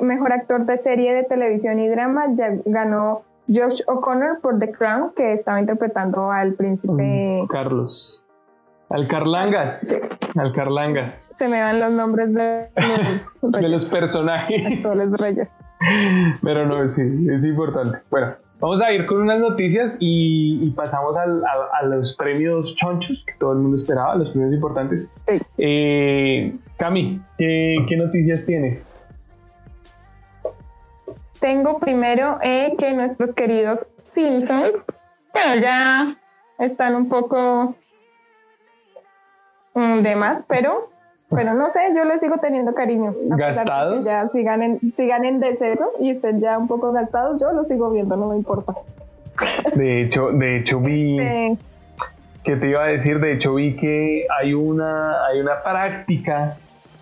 mejor 0.00 0.32
actor 0.32 0.66
de 0.66 0.76
serie 0.76 1.14
de 1.14 1.22
televisión 1.22 1.78
y 1.78 1.88
drama 1.88 2.34
ya 2.34 2.58
ganó 2.64 3.22
Josh 3.46 3.82
O'Connor 3.86 4.40
por 4.40 4.58
The 4.58 4.72
Crown, 4.72 5.12
que 5.14 5.32
estaba 5.32 5.60
interpretando 5.60 6.30
al 6.30 6.54
príncipe 6.54 7.44
Carlos. 7.50 8.23
Al 8.94 9.08
Carlangas. 9.08 9.92
Al 10.36 10.52
Carlangas. 10.52 11.32
Se 11.34 11.48
me 11.48 11.60
van 11.60 11.80
los 11.80 11.90
nombres 11.90 12.32
de 12.32 12.70
los, 13.10 13.40
de 13.60 13.68
los 13.68 13.86
personajes. 13.86 14.82
los 14.84 15.18
reyes. 15.18 15.50
Pero 16.40 16.64
no, 16.64 16.88
sí, 16.88 17.02
es 17.28 17.44
importante. 17.44 17.98
Bueno, 18.08 18.36
vamos 18.60 18.80
a 18.82 18.92
ir 18.92 19.04
con 19.06 19.22
unas 19.22 19.40
noticias 19.40 19.96
y, 19.98 20.70
pasamos 20.76 21.16
a, 21.16 21.26
los 21.86 22.14
premios 22.14 22.76
chonchos 22.76 23.24
que 23.24 23.32
todo 23.34 23.54
el 23.54 23.58
mundo 23.58 23.74
esperaba, 23.74 24.14
los 24.14 24.30
premios 24.30 24.54
importantes. 24.54 25.12
Eh, 25.58 26.54
Cami, 26.76 27.20
¿qué, 27.36 27.96
noticias 27.96 28.46
tienes? 28.46 29.08
Tengo 31.40 31.80
primero 31.80 32.38
eh, 32.44 32.76
que 32.78 32.94
nuestros 32.94 33.34
queridos 33.34 33.90
Simpsons, 34.04 34.84
bueno, 35.32 35.60
ya 35.60 36.16
están 36.60 36.94
un 36.94 37.08
poco 37.08 37.74
mm, 39.74 40.02
de 40.02 40.16
más, 40.16 40.42
pero, 40.48 40.88
pero 41.30 41.54
no 41.54 41.68
sé, 41.70 41.80
yo 41.94 42.04
les 42.04 42.20
sigo 42.20 42.38
teniendo 42.38 42.74
cariño. 42.74 43.14
¿Gastados? 43.28 43.98
Que 43.98 44.04
ya 44.04 44.26
sigan 44.26 44.62
en, 44.62 44.92
sigan 44.92 45.24
en 45.24 45.40
deceso 45.40 45.92
y 46.00 46.10
estén 46.10 46.40
ya 46.40 46.58
un 46.58 46.68
poco 46.68 46.92
gastados, 46.92 47.40
yo 47.40 47.52
los 47.52 47.68
sigo 47.68 47.90
viendo, 47.90 48.16
no 48.16 48.28
me 48.28 48.36
importa. 48.36 48.74
De 49.74 50.02
hecho, 50.02 50.30
de 50.32 50.58
hecho 50.58 50.80
vi... 50.80 51.18
Este, 51.18 51.58
que 52.44 52.56
te 52.56 52.68
iba 52.68 52.84
a 52.84 52.88
decir? 52.88 53.20
De 53.20 53.32
hecho 53.32 53.54
vi 53.54 53.74
que 53.74 54.26
hay 54.38 54.52
una, 54.52 55.24
hay 55.26 55.40
una 55.40 55.62
práctica 55.62 56.58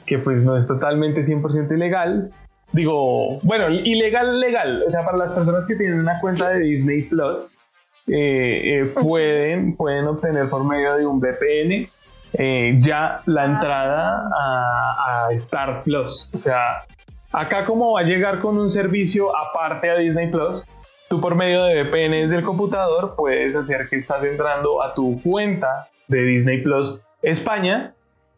que 0.07 0.19
pues 0.19 0.43
no 0.43 0.57
es 0.57 0.67
totalmente 0.67 1.23
100% 1.23 1.73
ilegal, 1.75 2.31
digo, 2.73 3.41
bueno, 3.43 3.71
ilegal, 3.71 4.41
legal. 4.41 4.85
O 4.87 4.91
sea, 4.91 5.05
para 5.05 5.17
las 5.17 5.33
personas 5.33 5.67
que 5.67 5.77
tienen 5.77 6.01
una 6.01 6.21
cuenta 6.21 6.49
de 6.51 6.61
Disney 6.61 7.03
Plus, 7.03 7.61
eh, 8.07 8.81
eh, 8.81 8.85
pueden, 9.01 9.77
pueden 9.77 10.07
obtener 10.07 10.49
por 10.49 10.65
medio 10.65 10.97
de 10.97 11.07
un 11.07 11.21
VPN 11.21 11.89
eh, 12.35 12.77
ya 12.81 13.21
la 13.27 13.43
ah. 13.43 13.47
entrada 13.47 14.29
a, 14.35 15.27
a, 15.27 15.33
Star 15.33 15.83
Plus. 15.83 16.31
O 16.35 16.39
sea, 16.39 16.85
acá 17.33 17.65
como 17.65 17.93
va 17.93 18.01
a 18.01 18.05
llegar 18.05 18.41
con 18.41 18.59
un 18.59 18.71
servicio 18.71 19.37
aparte 19.37 19.91
a 19.91 19.97
Disney 19.97 20.31
Plus, 20.31 20.67
tú 21.09 21.21
por 21.21 21.35
medio 21.35 21.65
de 21.65 21.83
VPN 21.83 22.13
desde 22.23 22.39
el 22.39 22.45
computador 22.45 23.15
puedes 23.17 23.55
hacer 23.57 23.89
que 23.89 23.97
estás 23.97 24.25
entrando 24.25 24.83
a 24.83 24.95
tu 24.95 25.21
cuenta 25.23 25.89
de 26.09 26.23
Disney 26.23 26.63
Plus 26.63 27.03
España. 27.23 27.95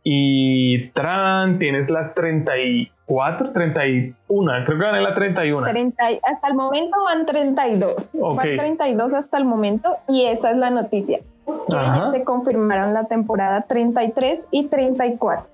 Y 0.07 0.91
Tran, 0.91 1.59
tienes 1.59 1.89
las 1.89 2.15
34, 2.15 3.53
31, 3.53 4.53
creo 4.67 4.79
que 4.79 4.85
van 4.85 4.97
en 4.97 5.03
la 5.03 5.15
31. 5.15 5.67
30, 5.67 6.05
hasta 6.23 6.49
el 6.49 6.55
momento 6.55 6.97
van 7.07 7.25
32. 7.25 8.11
Van 8.13 8.37
32 8.37 9.15
hasta 9.15 9.39
el 9.39 9.47
momento 9.47 9.97
y 10.07 10.27
esa 10.27 10.51
es 10.51 10.59
la 10.59 10.69
noticia. 10.69 11.21
Que 11.47 11.77
ya 11.77 12.11
se 12.13 12.25
confirmaron 12.25 12.95
la 12.95 13.05
temporada 13.05 13.63
33 13.63 14.47
y 14.51 14.67
34. 14.67 15.49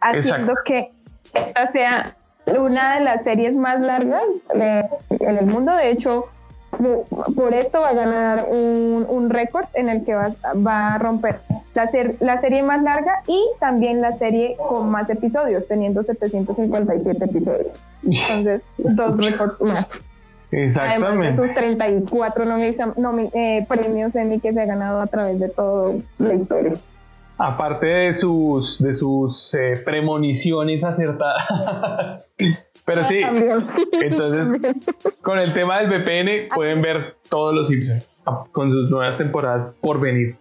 Haciendo 0.00 0.54
que 0.64 0.92
esta 1.32 1.72
sea 1.72 2.16
una 2.58 2.96
de 2.96 3.04
las 3.04 3.24
series 3.24 3.54
más 3.54 3.80
largas 3.80 4.24
en 4.52 5.36
el 5.36 5.46
mundo. 5.46 5.74
De 5.74 5.90
hecho, 5.90 6.26
por 7.34 7.54
esto 7.54 7.80
va 7.80 7.90
a 7.90 7.94
ganar 7.94 8.46
un, 8.50 9.30
récord 9.30 9.66
en 9.74 9.88
el 9.88 10.04
que 10.04 10.14
va, 10.14 10.28
va 10.54 10.94
a 10.94 10.98
romper 10.98 11.40
la, 11.74 11.86
la, 12.20 12.40
serie 12.40 12.62
más 12.62 12.82
larga 12.82 13.22
y 13.26 13.40
también 13.58 14.00
la 14.00 14.12
serie 14.12 14.56
con 14.56 14.90
más 14.90 15.10
episodios, 15.10 15.66
teniendo 15.66 16.02
757 16.02 17.24
episodios. 17.24 17.72
Entonces, 18.02 18.64
dos 18.78 19.18
récords 19.18 19.60
más. 19.60 20.00
Exactamente. 20.56 21.06
Además 21.06 21.36
de 21.36 21.46
sus 21.46 21.54
34 21.54 22.44
eh, 23.34 23.66
premios 23.68 24.14
Emmy 24.14 24.38
que 24.38 24.52
se 24.52 24.62
ha 24.62 24.66
ganado 24.66 25.00
a 25.00 25.06
través 25.06 25.40
de 25.40 25.48
toda 25.48 25.96
la 26.18 26.34
historia. 26.34 26.74
Aparte 27.38 27.86
de 27.86 28.12
sus, 28.12 28.80
de 28.80 28.92
sus 28.92 29.52
eh, 29.54 29.80
premoniciones 29.84 30.84
acertadas. 30.84 32.32
Pero 32.86 33.02
sí, 33.04 33.20
entonces 33.92 34.60
con 35.22 35.38
el 35.38 35.54
tema 35.54 35.80
del 35.80 35.88
VPN 35.88 36.48
pueden 36.54 36.82
ver 36.82 37.16
todos 37.30 37.54
los 37.54 37.68
Simpsons 37.68 38.04
con 38.52 38.70
sus 38.70 38.90
nuevas 38.90 39.18
temporadas 39.18 39.74
por 39.80 40.00
venir. 40.00 40.36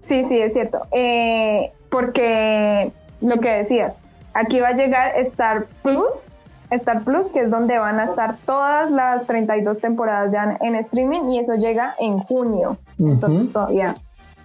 Sí, 0.00 0.24
sí, 0.24 0.40
es 0.40 0.54
cierto. 0.54 0.86
Eh, 0.90 1.70
porque 1.90 2.92
lo 3.20 3.36
que 3.36 3.50
decías, 3.50 3.96
aquí 4.32 4.60
va 4.60 4.68
a 4.68 4.74
llegar 4.74 5.12
Star 5.16 5.66
Plus, 5.82 6.26
Star 6.70 7.04
Plus, 7.04 7.28
que 7.28 7.40
es 7.40 7.50
donde 7.50 7.78
van 7.78 8.00
a 8.00 8.04
estar 8.04 8.36
todas 8.44 8.90
las 8.90 9.26
32 9.26 9.80
temporadas 9.80 10.32
ya 10.32 10.56
en 10.60 10.74
streaming 10.76 11.28
y 11.28 11.38
eso 11.38 11.56
llega 11.56 11.94
en 11.98 12.18
junio. 12.18 12.78
Entonces 12.98 13.52
todavía 13.52 13.96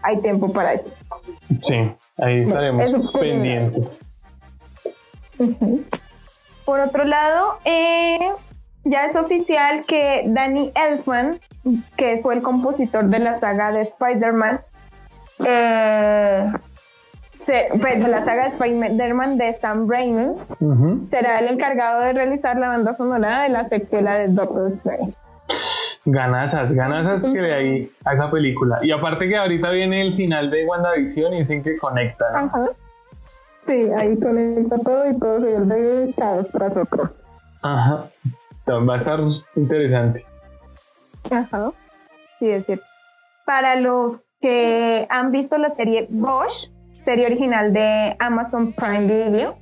hay 0.02 0.18
tiempo 0.18 0.52
para 0.52 0.74
eso. 0.74 0.92
Sí, 1.62 1.76
ahí 2.18 2.44
estaremos 2.44 3.12
pendientes. 3.14 4.06
Por 6.66 6.80
otro 6.80 7.04
lado, 7.04 7.60
eh, 7.66 8.20
ya 8.84 9.06
es 9.06 9.16
oficial 9.16 9.86
que 9.86 10.24
Danny 10.28 10.72
Elfman, 10.76 11.40
que 11.96 12.20
fue 12.22 12.36
el 12.36 12.42
compositor 12.42 13.06
de 13.06 13.20
la 13.20 13.36
saga 13.36 13.72
de 13.72 13.82
Spider-Man, 13.82 14.62
eh, 15.46 16.52
pues, 17.80 18.00
de 18.00 18.08
la 18.08 18.22
saga 18.22 18.44
de 18.44 18.50
Spider-Man 18.50 19.38
de 19.38 19.54
Sam 19.54 19.90
Raimi, 19.90 20.34
será 21.06 21.40
el 21.40 21.48
encargado 21.48 22.02
de 22.02 22.14
realizar 22.14 22.58
la 22.58 22.70
banda 22.70 22.94
sonora 22.94 23.44
de 23.44 23.50
la 23.50 23.64
secuela 23.66 24.18
de 24.18 24.28
Doctor 24.30 24.74
Strange 24.78 25.14
ganazas, 26.06 26.72
ganazas 26.74 27.28
que 27.30 27.42
de 27.42 27.54
ahí 27.54 27.92
a 28.06 28.14
esa 28.14 28.30
película. 28.30 28.80
Y 28.84 28.92
aparte 28.92 29.28
que 29.28 29.36
ahorita 29.36 29.72
viene 29.72 30.02
el 30.02 30.16
final 30.16 30.52
de 30.52 30.66
WandaVision 30.66 31.34
y 31.34 31.40
dicen 31.40 31.64
que 31.64 31.76
conecta. 31.78 32.26
Ajá. 32.34 32.70
Sí, 33.68 33.90
ahí 33.98 34.18
conecta 34.20 34.78
todo 34.78 35.10
y 35.10 35.20
todo 35.20 35.42
se 35.42 35.60
vuelve 35.60 36.14
caos 36.16 36.48
tras 36.52 36.78
otro. 36.78 37.12
Ajá. 37.64 38.06
Va 38.68 38.96
a 38.96 38.98
estar 38.98 39.20
interesante. 39.56 40.26
Ajá. 41.32 41.72
Sí, 42.40 42.50
es 42.50 42.66
cierto. 42.66 42.86
Para 43.46 43.76
los 43.76 44.24
que 44.40 45.08
han 45.10 45.32
visto 45.32 45.58
la 45.58 45.70
serie 45.70 46.08
Bosch, 46.10 46.72
serie 47.06 47.28
original 47.28 47.72
de 47.72 48.16
Amazon 48.20 48.74
Prime 48.74 49.06
Video, 49.06 49.58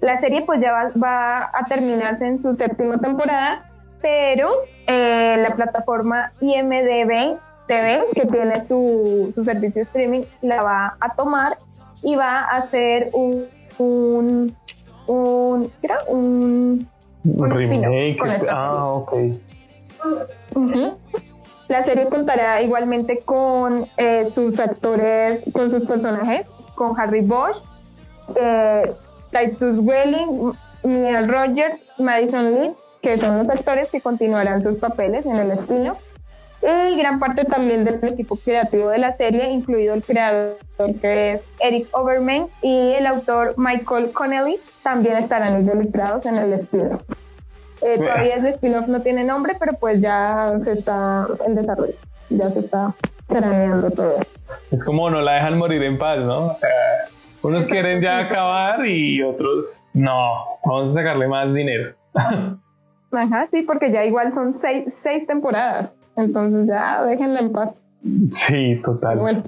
la 0.00 0.18
serie 0.18 0.42
pues 0.42 0.60
ya 0.60 0.72
va, 0.72 0.90
va 1.02 1.38
a 1.44 1.66
terminarse 1.68 2.26
en 2.26 2.38
su 2.38 2.54
séptima 2.54 2.98
temporada 2.98 3.70
pero 4.06 4.48
eh, 4.86 5.36
la 5.38 5.56
plataforma 5.56 6.32
IMDB 6.40 7.38
TV, 7.66 8.04
que 8.14 8.26
tiene 8.26 8.60
su, 8.60 9.32
su 9.34 9.42
servicio 9.42 9.82
streaming, 9.82 10.22
la 10.42 10.62
va 10.62 10.96
a 11.00 11.14
tomar 11.16 11.58
y 12.02 12.14
va 12.14 12.40
a 12.40 12.58
hacer 12.58 13.10
un, 13.12 13.46
un, 13.78 14.56
un, 15.08 15.72
un, 16.08 16.88
un 17.24 17.50
remake. 17.50 18.18
ah, 18.48 18.86
ok. 18.86 19.12
La 21.68 21.82
serie 21.82 22.08
contará 22.08 22.62
igualmente 22.62 23.18
con 23.24 23.88
eh, 23.96 24.24
sus 24.24 24.60
actores, 24.60 25.44
con 25.52 25.70
sus 25.70 25.84
personajes, 25.84 26.52
con 26.76 26.98
Harry 26.98 27.22
Bosch, 27.22 27.62
eh, 28.36 28.92
Titus 29.32 29.78
Welling, 29.80 30.52
Neil 30.84 31.28
Rogers, 31.28 31.84
Madison 31.98 32.54
Leeds, 32.54 32.86
que 33.02 33.18
son 33.18 33.38
los 33.38 33.48
actores 33.48 33.90
que 33.90 34.00
continuarán 34.00 34.62
sus 34.62 34.78
papeles 34.78 35.26
en 35.26 35.36
el 35.36 35.50
estilo. 35.50 35.96
Y 36.62 36.96
gran 36.96 37.18
parte 37.18 37.44
también 37.44 37.84
del 37.84 38.02
equipo 38.02 38.36
creativo 38.36 38.88
de 38.88 38.98
la 38.98 39.12
serie, 39.12 39.50
incluido 39.50 39.94
el 39.94 40.02
creador 40.02 40.56
que 41.00 41.30
es 41.30 41.46
Eric 41.60 41.88
Overman 41.92 42.48
y 42.62 42.92
el 42.92 43.06
autor 43.06 43.54
Michael 43.56 44.12
Connelly, 44.12 44.58
también 44.82 45.16
estarán 45.16 45.60
involucrados 45.60 46.26
en 46.26 46.36
el 46.36 46.52
estilo. 46.54 47.00
Eh, 47.82 47.98
todavía 47.98 48.36
el 48.36 48.46
spin-off 48.46 48.86
no 48.88 49.00
tiene 49.00 49.24
nombre, 49.24 49.56
pero 49.58 49.74
pues 49.74 50.00
ya 50.00 50.52
se 50.64 50.72
está 50.72 51.26
en 51.44 51.54
desarrollo, 51.54 51.94
ya 52.30 52.50
se 52.50 52.60
está 52.60 52.94
craneando 53.26 53.90
todo 53.90 54.18
Es 54.70 54.84
como 54.84 55.10
no 55.10 55.20
la 55.20 55.34
dejan 55.34 55.58
morir 55.58 55.82
en 55.82 55.98
paz, 55.98 56.18
¿no? 56.20 56.56
Unos 57.42 57.66
quieren 57.66 58.00
ya 58.00 58.20
acabar 58.20 58.86
y 58.86 59.22
otros 59.22 59.84
no, 59.92 60.58
vamos 60.64 60.92
a 60.92 60.94
sacarle 60.94 61.28
más 61.28 61.52
dinero. 61.52 61.94
Ajá, 63.12 63.46
sí, 63.46 63.62
porque 63.62 63.92
ya 63.92 64.04
igual 64.04 64.32
son 64.32 64.52
seis, 64.52 64.94
seis 65.02 65.26
temporadas, 65.26 65.94
entonces 66.16 66.68
ya 66.68 67.04
déjenla 67.04 67.40
en 67.40 67.52
paz. 67.52 67.76
Sí, 68.32 68.80
total. 68.84 69.18
Bueno. 69.18 69.42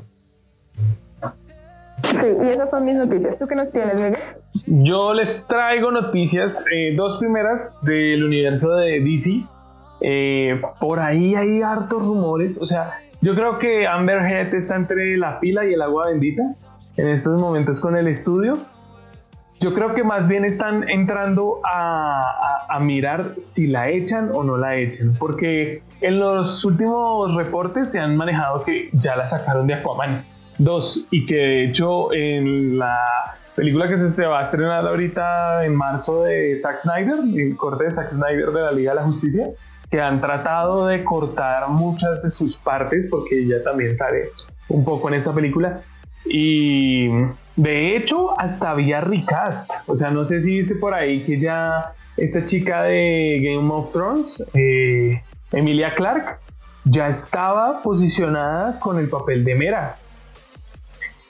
Sí, 2.03 2.27
y 2.45 2.49
esas 2.49 2.71
son 2.71 2.85
mis 2.85 2.97
noticias. 2.97 3.39
¿Tú 3.39 3.47
qué 3.47 3.55
nos 3.55 3.71
tienes, 3.71 3.95
Miguel? 3.95 4.17
Yo 4.67 5.13
les 5.13 5.47
traigo 5.47 5.91
noticias, 5.91 6.65
eh, 6.73 6.95
dos 6.97 7.19
primeras 7.19 7.77
del 7.83 8.25
universo 8.25 8.75
de 8.77 9.01
DC. 9.01 9.45
Eh, 10.01 10.61
por 10.81 11.01
ahí 11.01 11.35
hay 11.35 11.63
hartos 11.63 12.07
rumores, 12.07 12.61
o 12.63 12.67
sea, 12.67 13.01
yo 13.21 13.35
creo 13.35 13.59
que 13.59 13.87
Amber 13.87 14.19
Heard 14.19 14.55
está 14.55 14.77
entre 14.77 15.17
la 15.17 15.41
pila 15.41 15.67
y 15.67 15.75
el 15.75 15.83
agua 15.83 16.07
bendita 16.07 16.43
en 16.97 17.09
estos 17.09 17.39
momentos 17.39 17.81
con 17.81 17.97
el 17.97 18.07
estudio. 18.07 18.59
Yo 19.61 19.75
creo 19.75 19.93
que 19.93 20.05
más 20.05 20.29
bien 20.29 20.45
están 20.45 20.89
entrando 20.89 21.61
a, 21.65 22.79
mirar 22.81 23.35
si 23.39 23.67
la 23.67 23.89
echan 23.89 24.31
o 24.33 24.45
no 24.45 24.57
la 24.57 24.77
echan, 24.77 25.15
porque 25.19 25.83
en 26.01 26.21
los 26.21 26.65
últimos 26.65 27.35
reportes 27.35 27.91
se 27.91 27.99
han 27.99 28.17
manejado 28.17 28.61
que 28.61 28.89
ya 28.93 29.17
la 29.17 29.27
sacaron 29.27 29.67
de 29.67 29.75
Aquaman 29.75 30.25
2 30.59 31.07
y 31.11 31.27
que 31.27 31.37
de 31.37 31.65
hecho 31.65 32.13
en 32.13 32.79
la 32.79 33.35
película 33.55 33.89
que 33.89 33.99
se 33.99 34.27
va 34.27 34.41
a 34.41 34.43
estrenar 34.43 34.87
ahorita 34.87 35.65
en 35.65 35.75
marzo 35.75 36.23
de 36.25 36.57
Zack 36.57 36.79
Snyder, 36.79 37.17
el 37.35 37.57
corte 37.57 37.85
de 37.85 37.91
Zack 37.91 38.11
Snyder 38.11 38.51
de 38.51 38.61
la 38.63 38.73
Liga 38.73 38.93
de 38.93 38.97
la 38.97 39.07
Justicia, 39.07 39.51
que 39.91 40.01
han 40.01 40.21
tratado 40.21 40.87
de 40.87 41.03
cortar 41.05 41.69
muchas 41.69 42.23
de 42.23 42.29
sus 42.29 42.57
partes 42.57 43.09
porque 43.11 43.41
ella 43.41 43.63
también 43.65 43.97
sale 43.97 44.31
un 44.69 44.85
poco 44.85 45.09
en 45.09 45.15
esta 45.15 45.33
película 45.33 45.81
y 46.25 47.09
de 47.59 47.97
hecho, 47.97 48.39
hasta 48.39 48.71
había 48.71 49.01
recast. 49.01 49.69
O 49.87 49.97
sea, 49.97 50.13
no 50.13 50.25
sé 50.25 50.41
si 50.41 50.57
viste 50.57 50.77
por 50.77 50.95
ahí 50.95 51.25
que 51.25 51.41
ya 51.41 51.93
esta 52.17 52.45
chica 52.45 52.85
de 52.85 53.41
Game 53.43 53.69
of 53.73 53.91
Thrones, 53.91 54.45
eh, 54.55 55.21
Emilia 55.51 55.93
Clark, 55.97 56.39
ya 56.85 57.09
estaba 57.09 57.83
posicionada 57.83 58.79
con 58.79 59.01
el 59.01 59.09
papel 59.09 59.45
de 59.45 59.57
Mera. 59.57 59.97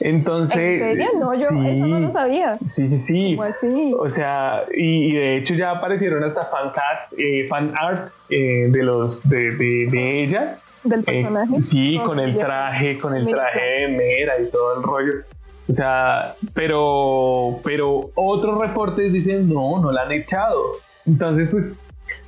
Entonces. 0.00 0.80
¿En 0.80 0.98
serio? 0.98 1.06
No, 1.18 1.26
yo 1.34 1.62
eso 1.64 1.86
no 1.86 2.00
lo 2.00 2.10
sabía. 2.10 2.58
Sí, 2.66 2.88
sí, 2.88 2.98
sí. 2.98 3.38
así? 3.40 3.94
O 3.98 4.08
sea, 4.08 4.64
y, 4.72 5.14
de 5.14 5.38
hecho 5.38 5.54
ya 5.54 5.72
aparecieron 5.72 6.22
hasta 6.22 6.44
fancast, 6.44 7.12
eh, 7.18 7.46
fan 7.48 7.72
art 7.76 8.12
eh, 8.30 8.68
de 8.68 8.82
los 8.82 9.28
de, 9.28 9.50
de 9.56 10.22
ella 10.22 10.58
del 10.84 11.00
eh, 11.00 11.04
personaje. 11.04 11.62
sí, 11.62 12.00
con 12.04 12.20
el 12.20 12.36
traje, 12.36 12.98
con 12.98 13.14
el 13.14 13.26
traje 13.26 13.60
de 13.60 13.88
Mera 13.88 14.40
y 14.40 14.50
todo 14.50 14.76
el 14.76 14.82
rollo. 14.82 15.12
O 15.68 15.74
sea, 15.74 16.34
pero, 16.54 17.60
pero 17.62 18.10
otros 18.14 18.58
reportes 18.58 19.12
dicen 19.12 19.52
no, 19.52 19.80
no 19.80 19.92
la 19.92 20.02
han 20.02 20.12
echado. 20.12 20.62
Entonces, 21.06 21.48
pues, 21.48 21.80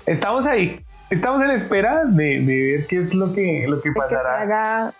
estamos 0.06 0.46
ahí. 0.46 0.84
Estamos 1.08 1.42
en 1.42 1.50
espera 1.50 2.04
de, 2.04 2.40
ver 2.40 2.86
qué 2.86 2.98
es 2.98 3.14
lo 3.14 3.32
que, 3.32 3.64
lo 3.66 3.80
que 3.80 3.92
pasará. 3.92 4.36
Que 4.36 4.42
haga 4.42 4.94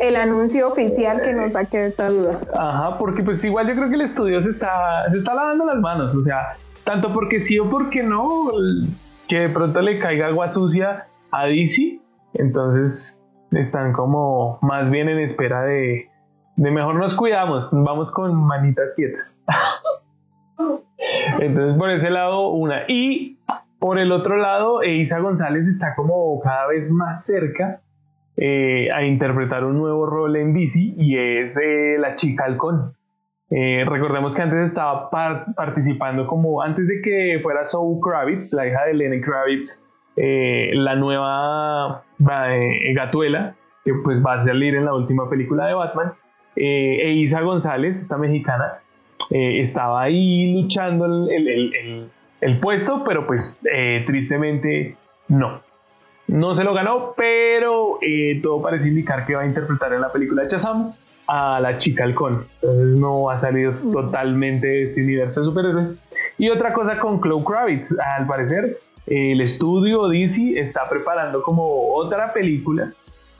el 0.00 0.16
anuncio 0.16 0.68
oficial 0.68 1.22
que 1.22 1.32
nos 1.32 1.52
saque 1.52 1.78
de 1.78 1.88
esta 1.88 2.08
duda. 2.08 2.40
Ajá, 2.54 2.98
porque 2.98 3.22
pues 3.22 3.44
igual 3.44 3.68
yo 3.68 3.74
creo 3.74 3.88
que 3.88 3.94
el 3.96 4.02
estudio 4.02 4.42
se 4.42 4.50
está, 4.50 5.04
se 5.10 5.18
está 5.18 5.34
lavando 5.34 5.66
las 5.66 5.76
manos. 5.76 6.14
O 6.14 6.22
sea, 6.22 6.56
tanto 6.84 7.12
porque 7.12 7.40
sí 7.40 7.58
o 7.58 7.68
porque 7.68 8.02
no, 8.02 8.50
que 9.28 9.40
de 9.40 9.48
pronto 9.48 9.80
le 9.80 9.98
caiga 9.98 10.26
agua 10.28 10.50
sucia 10.50 11.06
a 11.30 11.46
DC 11.46 12.00
entonces, 12.34 13.20
están 13.52 13.92
como 13.92 14.58
más 14.62 14.90
bien 14.90 15.08
en 15.08 15.18
espera 15.18 15.62
de, 15.62 16.08
de 16.56 16.70
mejor 16.70 16.96
nos 16.96 17.14
cuidamos, 17.14 17.70
vamos 17.72 18.12
con 18.12 18.34
manitas 18.34 18.90
quietas. 18.94 19.40
Entonces, 21.40 21.78
por 21.78 21.90
ese 21.90 22.10
lado, 22.10 22.50
una. 22.50 22.82
Y 22.88 23.38
por 23.78 23.98
el 23.98 24.12
otro 24.12 24.36
lado, 24.36 24.82
Isa 24.82 25.18
González 25.20 25.66
está 25.66 25.94
como 25.94 26.38
cada 26.40 26.66
vez 26.66 26.92
más 26.92 27.24
cerca 27.24 27.80
eh, 28.42 28.90
a 28.90 29.04
interpretar 29.04 29.66
un 29.66 29.76
nuevo 29.76 30.06
rol 30.06 30.34
en 30.34 30.54
DC 30.54 30.94
y 30.96 31.18
es 31.18 31.58
eh, 31.58 31.96
la 31.98 32.14
chica 32.14 32.46
halcón. 32.46 32.94
Eh, 33.50 33.84
recordemos 33.86 34.34
que 34.34 34.40
antes 34.40 34.68
estaba 34.68 35.10
participando 35.54 36.26
como 36.26 36.62
antes 36.62 36.88
de 36.88 37.02
que 37.02 37.38
fuera 37.42 37.66
Zoe 37.66 38.00
Kravitz, 38.02 38.54
la 38.54 38.66
hija 38.66 38.86
de 38.86 38.94
Lenny 38.94 39.20
Kravitz, 39.20 39.84
la 40.16 40.94
nueva 40.94 42.02
Gatuela, 42.94 43.56
que 43.84 43.92
pues 44.02 44.24
va 44.24 44.34
a 44.34 44.38
salir 44.38 44.74
en 44.74 44.86
la 44.86 44.94
última 44.94 45.28
película 45.28 45.66
de 45.66 45.74
Batman. 45.74 46.12
e 46.56 47.26
González, 47.42 48.00
esta 48.00 48.16
mexicana, 48.16 48.80
estaba 49.28 50.00
ahí 50.00 50.54
luchando 50.54 51.04
el, 51.04 52.10
el 52.40 52.60
puesto, 52.60 53.04
pero 53.04 53.26
pues 53.26 53.62
tristemente 54.06 54.96
no. 55.28 55.60
No 56.30 56.54
se 56.54 56.62
lo 56.62 56.72
ganó, 56.72 57.12
pero 57.16 57.98
eh, 58.00 58.38
todo 58.40 58.62
parece 58.62 58.86
indicar 58.86 59.26
que 59.26 59.34
va 59.34 59.42
a 59.42 59.46
interpretar 59.46 59.92
en 59.92 60.00
la 60.00 60.12
película 60.12 60.42
de 60.42 60.48
Chazam 60.48 60.92
a 61.26 61.58
la 61.58 61.76
chica 61.76 62.04
halcón. 62.04 62.46
Entonces 62.62 62.86
no 63.00 63.22
va 63.22 63.34
a 63.34 63.40
salir 63.40 63.72
totalmente 63.92 64.68
de 64.68 64.82
este 64.84 65.02
universo 65.02 65.40
de 65.40 65.46
superhéroes. 65.46 65.98
Y 66.38 66.48
otra 66.48 66.72
cosa 66.72 67.00
con 67.00 67.20
Chloe 67.20 67.42
Kravitz, 67.44 67.98
al 67.98 68.28
parecer 68.28 68.78
el 69.08 69.40
estudio 69.40 70.06
DC 70.06 70.52
está 70.60 70.88
preparando 70.88 71.42
como 71.42 71.94
otra 71.94 72.32
película 72.32 72.92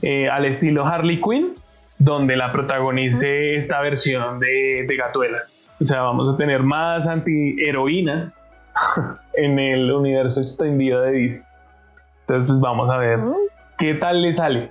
eh, 0.02 0.28
al 0.28 0.46
estilo 0.46 0.84
Harley 0.84 1.20
Quinn, 1.20 1.54
donde 2.00 2.36
la 2.36 2.50
protagonice 2.50 3.54
esta 3.54 3.80
versión 3.82 4.40
de, 4.40 4.84
de 4.88 4.96
Gatuela. 4.96 5.38
O 5.80 5.86
sea, 5.86 6.02
vamos 6.02 6.34
a 6.34 6.36
tener 6.36 6.64
más 6.64 7.06
antiheroínas 7.06 8.36
en 9.34 9.60
el 9.60 9.92
universo 9.92 10.40
extendido 10.40 11.02
de 11.02 11.12
DC. 11.12 11.49
Entonces, 12.30 12.46
pues 12.46 12.60
vamos 12.60 12.88
a 12.90 12.96
ver 12.96 13.18
qué 13.78 13.94
tal 13.94 14.22
le 14.22 14.32
sale. 14.32 14.70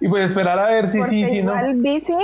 Y 0.00 0.08
pues 0.08 0.30
esperar 0.30 0.58
a 0.58 0.66
ver 0.66 0.88
si 0.88 1.02
sí, 1.04 1.24
si 1.24 1.40
no. 1.40 1.52
DC, 1.54 2.14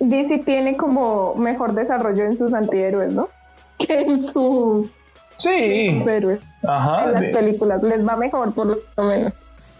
DC 0.00 0.38
tiene 0.38 0.76
como 0.76 1.34
mejor 1.36 1.74
desarrollo 1.74 2.24
en 2.24 2.34
sus 2.34 2.52
antihéroes, 2.54 3.12
¿no? 3.12 3.28
Que 3.78 4.00
en 4.00 4.18
sus, 4.18 4.98
sí. 5.38 5.48
héroes. 6.06 6.40
Ajá. 6.62 7.04
En 7.04 7.12
las 7.12 7.24
películas 7.26 7.82
les 7.82 8.06
va 8.06 8.16
mejor, 8.16 8.52
por 8.52 8.66
lo 8.66 9.04
menos. 9.04 9.38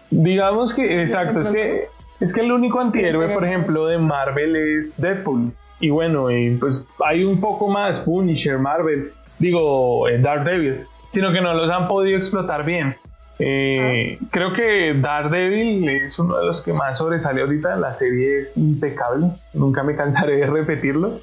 Digamos 0.09 0.73
que, 0.73 1.01
exacto, 1.01 1.41
es 1.41 1.49
que, 1.49 1.83
es 2.19 2.33
que 2.33 2.41
el 2.41 2.51
único 2.51 2.79
antihéroe, 2.79 3.29
por 3.29 3.45
ejemplo, 3.45 3.85
de 3.85 3.99
Marvel 3.99 4.55
es 4.55 4.99
Deadpool. 4.99 5.53
Y 5.79 5.91
bueno, 5.91 6.31
y 6.31 6.55
pues 6.55 6.87
hay 7.05 7.23
un 7.23 7.39
poco 7.39 7.67
más, 7.67 7.99
Punisher, 7.99 8.57
Marvel, 8.57 9.11
digo, 9.37 10.07
eh, 10.07 10.17
Daredevil, 10.17 10.85
sino 11.11 11.31
que 11.31 11.41
no 11.41 11.53
los 11.53 11.69
han 11.69 11.87
podido 11.87 12.17
explotar 12.17 12.65
bien. 12.65 12.95
Eh, 13.43 14.19
creo 14.29 14.53
que 14.53 14.93
Daredevil 14.93 15.89
es 15.89 16.19
uno 16.19 16.37
de 16.37 16.45
los 16.45 16.61
que 16.61 16.73
más 16.73 16.99
sobresale 16.99 17.41
ahorita. 17.41 17.75
La 17.75 17.95
serie 17.95 18.39
es 18.39 18.55
impecable. 18.55 19.31
Nunca 19.53 19.81
me 19.81 19.95
cansaré 19.95 20.35
de 20.35 20.45
repetirlo. 20.45 21.19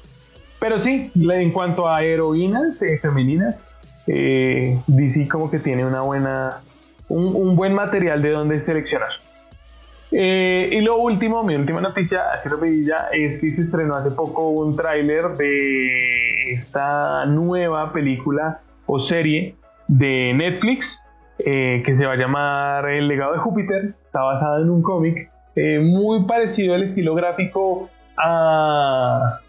Pero 0.59 0.79
sí, 0.79 1.11
en 1.15 1.51
cuanto 1.51 1.87
a 1.87 2.03
heroínas 2.03 2.81
eh, 2.81 2.99
femeninas, 2.99 3.71
eh, 4.05 4.77
DC 4.87 5.29
como 5.29 5.49
que 5.49 5.59
tiene 5.59 5.85
una 5.85 6.01
buena, 6.01 6.59
un, 7.07 7.55
buen 7.55 7.73
material 7.73 8.21
de 8.21 8.31
donde 8.31 8.59
seleccionar. 8.59 9.11
y 10.11 10.81
lo 10.81 10.97
último, 10.97 11.43
mi 11.43 11.55
última 11.55 11.79
noticia, 11.79 12.33
así 12.33 12.49
rapidilla, 12.49 13.07
es 13.13 13.39
que 13.39 13.49
se 13.53 13.61
estrenó 13.61 13.95
hace 13.95 14.11
poco 14.11 14.49
un 14.49 14.75
tráiler 14.75 15.29
de 15.37 16.51
esta 16.51 17.25
nueva 17.25 17.93
película 17.93 18.59
o 18.85 18.99
serie 18.99 19.55
de 19.87 20.33
Netflix 20.33 21.05
eh, 21.39 21.83
que 21.85 21.95
se 21.95 22.05
va 22.05 22.13
a 22.13 22.15
llamar 22.17 22.89
El 22.89 23.07
legado 23.07 23.31
de 23.31 23.39
Júpiter. 23.39 23.93
Está 24.05 24.23
basada 24.23 24.61
en 24.61 24.69
un 24.69 24.81
cómic 24.81 25.31
eh, 25.55 25.79
muy 25.79 26.25
parecido 26.25 26.75
al 26.75 26.83
estilo 26.83 27.15
gráfico 27.15 27.89
a, 28.17 29.39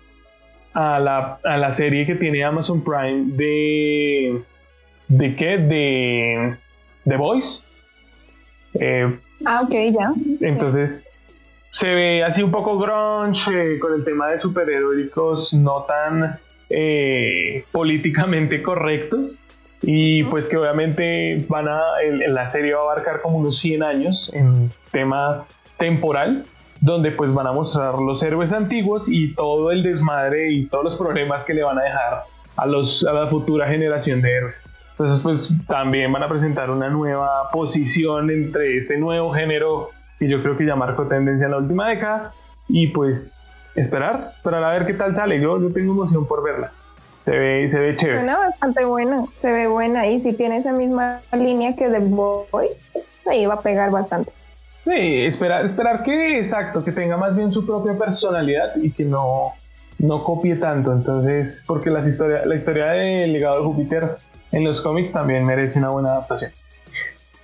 a, 0.72 0.98
la, 1.00 1.72
serie 1.72 2.07
que 2.07 2.14
tiene 2.14 2.44
Amazon 2.44 2.85
Prime 2.85 3.37
de... 3.37 4.40
¿De 5.09 5.35
qué? 5.35 5.59
De 5.59 6.57
The 7.05 7.16
Voice. 7.16 7.64
Eh, 8.74 9.18
ah, 9.44 9.62
ok, 9.64 9.74
ya. 9.92 10.12
Entonces, 10.40 11.09
se 11.72 11.88
ve 11.88 12.22
así 12.22 12.44
un 12.44 12.53
poco 12.53 12.79
grunge, 12.79 13.81
con 13.81 13.94
el 13.94 14.05
tema 14.05 14.31
de 14.31 14.38
superhéroicos 14.38 15.53
no 15.55 15.85
tan 15.88 16.38
políticamente 17.72 18.62
correctos. 18.62 19.42
Y 19.82 20.24
pues 20.24 20.48
que 20.48 20.56
obviamente 20.56 21.44
van 21.48 21.68
a, 21.68 21.80
en, 22.02 22.34
la 22.34 22.48
serie 22.48 22.74
va 22.74 22.80
a 22.80 22.84
abarcar 22.84 23.22
como 23.22 23.38
unos 23.38 23.58
100 23.58 23.82
años 23.82 24.32
en 24.34 24.70
tema 24.92 25.46
temporal, 25.78 26.44
donde 26.80 27.12
pues 27.12 27.32
van 27.34 27.46
a 27.46 27.52
mostrar 27.52 27.94
los 27.94 28.22
héroes 28.22 28.52
antiguos 28.52 29.08
y 29.08 29.34
todo 29.34 29.70
el 29.70 29.82
desmadre 29.82 30.52
y 30.52 30.66
todos 30.66 30.84
los 30.84 30.96
problemas 30.96 31.44
que 31.44 31.54
le 31.54 31.62
van 31.62 31.78
a 31.78 31.82
dejar 31.82 32.22
a, 32.56 32.66
los, 32.66 33.04
a 33.04 33.12
la 33.12 33.26
futura 33.28 33.68
generación 33.68 34.20
de 34.20 34.36
héroes. 34.36 34.62
Entonces 34.92 35.20
pues 35.22 35.48
también 35.66 36.12
van 36.12 36.22
a 36.24 36.28
presentar 36.28 36.70
una 36.70 36.90
nueva 36.90 37.48
posición 37.50 38.30
entre 38.30 38.76
este 38.76 38.98
nuevo 38.98 39.32
género 39.32 39.90
que 40.18 40.28
yo 40.28 40.42
creo 40.42 40.58
que 40.58 40.66
ya 40.66 40.76
marcó 40.76 41.06
tendencia 41.06 41.46
en 41.46 41.52
la 41.52 41.56
última 41.56 41.88
década 41.88 42.32
y 42.68 42.88
pues 42.88 43.34
esperar, 43.74 44.32
esperar 44.36 44.62
a 44.62 44.72
ver 44.72 44.86
qué 44.86 44.92
tal 44.92 45.14
sale. 45.14 45.40
Yo, 45.40 45.58
yo 45.58 45.72
tengo 45.72 45.92
emoción 45.92 46.26
por 46.26 46.42
verla. 46.44 46.72
Se 47.24 47.30
ve, 47.30 47.68
se 47.68 47.78
ve 47.78 47.96
chévere. 47.96 48.18
Suena 48.18 48.38
bastante 48.38 48.85
buena, 48.85 49.26
se 49.35 49.52
ve 49.52 49.66
buena. 49.66 50.06
Y 50.06 50.20
si 50.20 50.33
tiene 50.33 50.56
esa 50.56 50.72
misma 50.72 51.20
línea 51.33 51.76
que 51.76 51.88
The 51.88 52.00
Boys, 52.00 52.78
ahí 53.26 53.46
va 53.46 53.54
a 53.54 53.61
pegar 53.61 53.90
bastante. 53.90 54.33
Sí, 54.85 55.24
esperar, 55.26 55.66
esperar 55.66 56.02
que, 56.02 56.38
exacto, 56.38 56.83
que 56.83 56.92
tenga 56.92 57.16
más 57.16 57.37
bien 57.37 57.52
su 57.52 57.66
propia 57.66 57.96
personalidad 57.98 58.74
y 58.76 58.90
que 58.90 59.04
no, 59.04 59.52
no 59.98 60.22
copie 60.22 60.56
tanto. 60.56 60.92
Entonces, 60.92 61.62
porque 61.66 61.90
las 61.90 62.06
historia, 62.06 62.44
la 62.46 62.56
historia 62.56 62.87
del 62.87 63.33
legado 63.33 63.59
de 63.59 63.64
Júpiter 63.64 64.16
en 64.52 64.64
los 64.64 64.80
cómics 64.80 65.12
también 65.12 65.44
merece 65.44 65.78
una 65.78 65.90
buena 65.90 66.12
adaptación. 66.12 66.50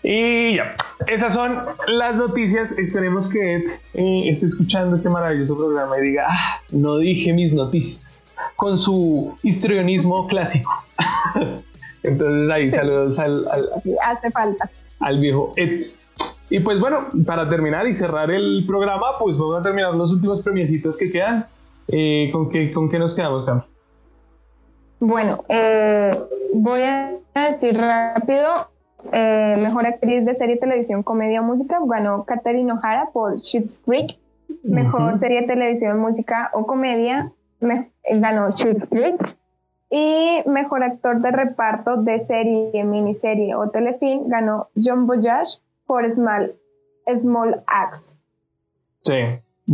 Y 0.09 0.55
ya, 0.55 0.77
esas 1.09 1.35
son 1.35 1.63
las 1.89 2.15
noticias. 2.15 2.71
Esperemos 2.79 3.27
que 3.27 3.55
Ed 3.55 3.63
eh, 3.95 4.29
esté 4.29 4.47
escuchando 4.47 4.95
este 4.95 5.11
maravilloso 5.11 5.59
programa 5.59 5.99
y 5.99 6.03
diga, 6.03 6.27
ah, 6.31 6.61
no 6.71 6.99
dije 6.99 7.33
mis 7.33 7.53
noticias, 7.53 8.29
con 8.55 8.79
su 8.79 9.37
histrionismo 9.43 10.29
clásico. 10.29 10.71
Entonces 12.05 12.49
ahí 12.49 12.71
saludos 12.71 13.19
al, 13.19 13.47
Hace 14.09 14.31
falta. 14.31 14.71
Al 15.01 15.19
viejo 15.19 15.53
Ed. 15.57 15.81
Y 16.51 16.61
pues 16.61 16.79
bueno, 16.79 17.09
para 17.27 17.51
terminar 17.51 17.89
y 17.89 17.93
cerrar 17.93 18.31
el 18.31 18.65
programa, 18.65 19.19
pues 19.19 19.37
vamos 19.37 19.57
a 19.57 19.63
terminar 19.63 19.93
los 19.93 20.13
últimos 20.13 20.41
premiecitos 20.41 20.97
que 20.97 21.11
quedan. 21.11 21.49
Eh, 21.89 22.31
¿con, 22.33 22.49
qué, 22.49 22.73
¿Con 22.73 22.89
qué 22.89 23.01
nos 23.01 23.13
quedamos, 23.13 23.45
Cam? 23.45 23.65
Bueno, 25.01 25.45
eh, 25.49 26.17
voy 26.55 26.83
a 26.83 27.11
decir 27.35 27.77
rápido 27.77 28.76
eh, 29.13 29.57
mejor 29.59 29.87
actriz 29.87 30.25
de 30.25 30.35
serie, 30.35 30.57
televisión, 30.57 31.03
comedia 31.03 31.41
o 31.41 31.45
música 31.45 31.79
ganó 31.87 32.25
Katherine 32.25 32.73
O'Hara 32.73 33.11
por 33.13 33.41
Schitt's 33.41 33.81
Creek. 33.85 34.19
Mejor 34.63 35.19
serie, 35.19 35.43
televisión, 35.43 35.99
música 36.01 36.51
o 36.53 36.67
comedia 36.67 37.33
ganó 37.61 38.51
Schitt's 38.51 38.87
Creek. 38.89 39.37
Y 39.91 40.43
mejor 40.47 40.83
actor 40.83 41.21
de 41.21 41.31
reparto 41.31 42.03
de 42.03 42.19
serie, 42.19 42.85
miniserie 42.85 43.55
o 43.55 43.71
telefilm 43.71 44.29
ganó 44.29 44.69
John 44.75 45.07
Boyage 45.07 45.61
por 45.87 46.05
Small, 46.07 46.57
Small 47.07 47.63
Axe. 47.67 48.19
Sí, 49.03 49.15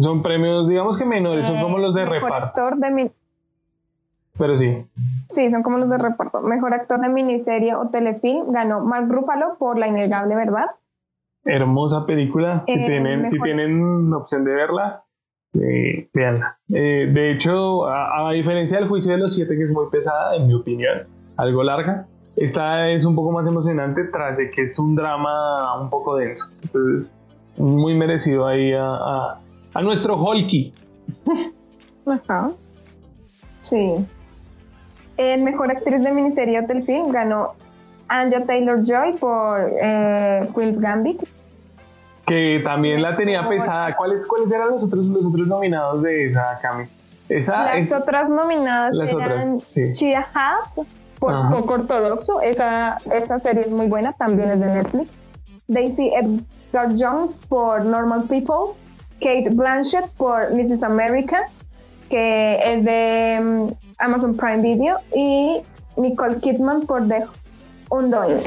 son 0.00 0.22
premios, 0.22 0.68
digamos 0.68 0.98
que 0.98 1.06
menores, 1.06 1.46
son 1.46 1.60
como 1.60 1.78
los 1.78 1.94
de 1.94 2.02
mejor 2.02 2.22
reparto. 2.22 2.46
Actor 2.46 2.76
de 2.78 2.90
pero 4.38 4.58
sí. 4.58 4.86
Sí, 5.28 5.50
son 5.50 5.62
como 5.62 5.78
los 5.78 5.90
de 5.90 5.98
reparto. 5.98 6.40
Mejor 6.42 6.74
actor 6.74 7.00
de 7.00 7.08
miniserie 7.08 7.74
o 7.74 7.88
telefilm 7.90 8.52
ganó 8.52 8.80
Mark 8.80 9.06
Ruffalo 9.08 9.56
por 9.58 9.78
La 9.78 9.88
Innegable 9.88 10.34
Verdad. 10.34 10.66
Hermosa 11.44 12.06
película. 12.06 12.64
Si, 12.66 12.74
tienen, 12.86 13.28
si 13.28 13.38
tienen 13.40 14.12
opción 14.12 14.44
de 14.44 14.52
verla, 14.52 15.04
eh, 15.54 16.08
veanla. 16.14 16.58
Eh, 16.72 17.10
de 17.12 17.32
hecho, 17.32 17.86
a, 17.86 18.30
diferencia 18.32 18.78
del 18.78 18.88
juicio 18.88 19.12
de 19.12 19.18
los 19.18 19.34
siete, 19.34 19.56
que 19.56 19.64
es 19.64 19.72
muy 19.72 19.86
pesada, 19.90 20.36
en 20.36 20.46
mi 20.46 20.54
opinión, 20.54 21.06
algo 21.36 21.62
larga, 21.62 22.06
esta 22.36 22.88
es 22.90 23.04
un 23.04 23.14
poco 23.14 23.32
más 23.32 23.46
emocionante 23.46 24.04
tras 24.04 24.36
de 24.38 24.50
que 24.50 24.62
es 24.62 24.78
un 24.78 24.94
drama 24.94 25.80
un 25.80 25.90
poco 25.90 26.16
denso. 26.16 26.46
Entonces, 26.62 27.12
muy 27.58 27.94
merecido 27.94 28.46
ahí 28.46 28.72
a, 28.72 28.86
a, 28.86 29.40
a 29.74 29.82
nuestro 29.82 30.16
Holky. 30.16 30.72
Ajá. 32.06 32.52
Sí. 33.60 34.06
El 35.22 35.42
mejor 35.42 35.70
actriz 35.70 36.02
de 36.02 36.12
miniserie 36.12 36.60
del 36.62 36.82
film 36.82 37.10
ganó 37.10 37.54
Anja 38.08 38.44
Taylor 38.44 38.82
Joy 38.82 39.14
por 39.18 39.60
eh, 39.80 40.48
Queen's 40.54 40.78
Gambit. 40.78 41.22
que 42.26 42.60
también 42.64 43.02
la 43.02 43.16
tenía 43.16 43.48
pesada. 43.48 43.96
¿Cuáles, 43.96 44.26
cuáles 44.26 44.50
eran 44.52 44.70
los 44.70 44.84
otros, 44.84 45.06
los 45.06 45.26
otros 45.26 45.46
nominados 45.46 46.02
de 46.02 46.28
esa, 46.28 46.58
Cami? 46.60 46.84
Esa, 47.28 47.64
Las 47.64 47.76
es, 47.76 47.92
otras 47.92 48.28
nominadas 48.28 48.92
Las 48.92 49.12
eran 49.14 49.54
otras, 49.54 49.68
sí. 49.70 49.92
Shira 49.92 50.28
Haas 50.34 50.80
por 51.18 51.32
Ajá. 51.34 51.50
Poco 51.50 51.74
Ortodoxo, 51.74 52.40
esa, 52.40 52.98
esa 53.14 53.38
serie 53.38 53.62
es 53.62 53.70
muy 53.70 53.86
buena, 53.86 54.12
también 54.12 54.50
es 54.50 54.60
de 54.60 54.66
Netflix. 54.66 55.10
Daisy 55.68 56.10
Edgar 56.14 56.90
Jones 56.98 57.40
por 57.48 57.84
Normal 57.84 58.24
People, 58.24 58.76
Kate 59.20 59.50
Blanchett 59.52 60.08
por 60.16 60.52
Mrs. 60.52 60.82
America, 60.82 61.48
que 62.12 62.60
es 62.62 62.84
de 62.84 63.40
mm, 63.42 63.66
Amazon 63.98 64.36
Prime 64.36 64.60
Video, 64.60 64.98
y 65.16 65.62
Nicole 65.96 66.40
Kidman 66.40 66.82
por 66.82 67.08
The 67.08 67.24
Undoing. 67.88 68.42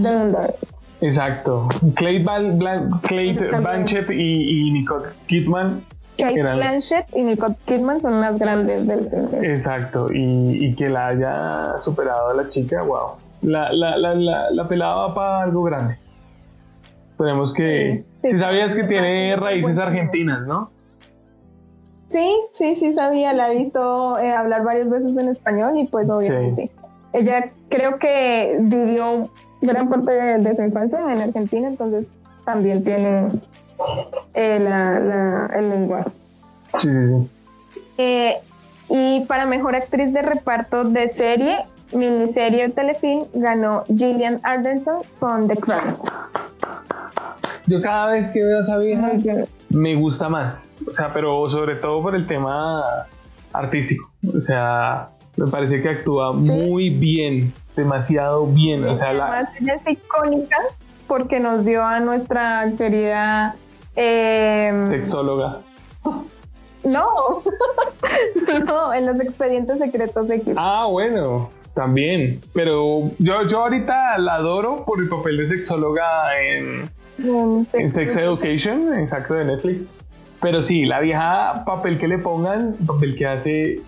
The 0.00 0.16
Undoing. 0.16 0.52
Exacto. 1.00 1.68
Clay, 1.96 2.22
Bal- 2.22 2.56
Blan- 2.56 3.00
Clay. 3.02 3.32
Blanchett 3.32 4.08
y, 4.10 4.68
y 4.68 4.70
Nicole 4.70 5.06
Kidman. 5.26 5.82
Kate 6.16 6.38
Eran- 6.38 6.58
Blanchett 6.58 7.06
y 7.16 7.24
Nicole 7.24 7.56
Kidman 7.66 8.00
son 8.00 8.20
las 8.20 8.38
grandes 8.38 8.86
del 8.86 9.04
cine. 9.04 9.28
Exacto. 9.42 10.06
Y, 10.12 10.66
y 10.66 10.74
que 10.76 10.88
la 10.88 11.08
haya 11.08 11.74
superado 11.82 12.30
a 12.30 12.34
la 12.34 12.48
chica, 12.48 12.82
wow. 12.84 13.16
La, 13.42 13.72
la, 13.72 13.96
la, 13.98 14.14
la, 14.14 14.50
la 14.52 14.68
pelada 14.68 14.94
va 14.94 15.14
para 15.14 15.42
algo 15.42 15.64
grande. 15.64 15.98
Esperemos 17.10 17.52
que. 17.52 18.04
Sí, 18.18 18.28
si 18.28 18.30
sí. 18.34 18.38
sabías 18.38 18.76
que 18.76 18.84
tiene 18.84 19.34
raíces 19.36 19.76
argentinas, 19.78 20.46
¿no? 20.46 20.70
Sí, 22.08 22.30
sí, 22.52 22.74
sí 22.74 22.92
sabía, 22.92 23.32
la 23.32 23.50
he 23.52 23.56
visto 23.56 24.18
eh, 24.18 24.30
hablar 24.32 24.62
varias 24.64 24.88
veces 24.88 25.16
en 25.16 25.28
español 25.28 25.76
y 25.76 25.86
pues 25.88 26.08
obviamente. 26.10 26.70
Ella 27.12 27.50
creo 27.68 27.98
que 27.98 28.58
vivió 28.60 29.30
gran 29.60 29.88
parte 29.88 30.12
de, 30.12 30.38
de 30.38 30.54
su 30.56 30.62
infancia 30.62 30.98
en 31.12 31.20
Argentina, 31.22 31.66
entonces 31.68 32.08
también 32.44 32.84
tiene 32.84 33.26
eh, 34.34 34.58
la- 34.62 35.00
la- 35.00 35.50
el 35.56 35.70
lenguaje. 35.70 36.10
Sí. 36.78 36.88
Eh, 37.98 38.34
y 38.88 39.24
para 39.26 39.46
mejor 39.46 39.74
actriz 39.74 40.12
de 40.12 40.22
reparto 40.22 40.84
de 40.84 41.08
serie, 41.08 41.64
miniserie 41.92 42.68
telefilm, 42.70 43.26
ganó 43.34 43.84
Gillian 43.86 44.40
Anderson 44.42 45.02
con 45.18 45.48
The 45.48 45.56
Crown. 45.56 45.96
Yo 47.66 47.82
cada 47.82 48.12
vez 48.12 48.28
que 48.28 48.42
veo 48.42 48.58
a 48.58 48.60
esa 48.60 48.78
vieja 48.78 49.12
me 49.70 49.94
gusta 49.96 50.28
más. 50.28 50.84
O 50.88 50.92
sea, 50.92 51.12
pero 51.12 51.50
sobre 51.50 51.74
todo 51.76 52.02
por 52.02 52.14
el 52.14 52.26
tema 52.26 52.84
artístico. 53.52 54.10
O 54.34 54.38
sea, 54.38 55.08
me 55.36 55.46
parece 55.48 55.82
que 55.82 55.88
actúa 55.88 56.32
muy 56.32 56.90
bien, 56.90 57.52
demasiado 57.74 58.46
bien. 58.46 58.84
O 58.84 58.96
sea, 58.96 59.12
la, 59.12 59.52
ella 59.60 59.74
es 59.74 59.90
icónica 59.90 60.56
porque 61.06 61.40
nos 61.40 61.64
dio 61.64 61.84
a 61.84 62.00
nuestra 62.00 62.70
querida... 62.76 63.56
eh, 63.96 64.76
sexóloga. 64.80 65.60
No, 66.84 67.42
no, 68.64 68.94
en 68.94 69.06
los 69.06 69.20
expedientes 69.20 69.78
secretos 69.78 70.30
X. 70.30 70.54
Ah, 70.56 70.86
bueno, 70.88 71.50
también. 71.76 72.40
Pero 72.52 73.12
yo, 73.20 73.46
yo 73.46 73.60
ahorita 73.60 74.18
la 74.18 74.34
adoro 74.34 74.84
por 74.84 75.00
el 75.00 75.08
papel 75.08 75.36
de 75.36 75.48
sexóloga 75.48 76.04
en, 76.42 76.90
En 77.22 77.64
sex- 77.64 77.80
en 77.80 77.90
Sex 77.92 78.16
Education, 78.16 78.98
exacto, 78.98 79.34
de 79.34 79.44
Netflix. 79.44 79.82
Pero 80.40 80.60
sí, 80.62 80.84
la 80.84 80.98
vieja 81.00 81.62
papel 81.64 81.98
que 81.98 82.08
le 82.08 82.18
pongan, 82.18 82.74
papel 82.86 83.14
que 83.14 83.26
hace 83.26 83.80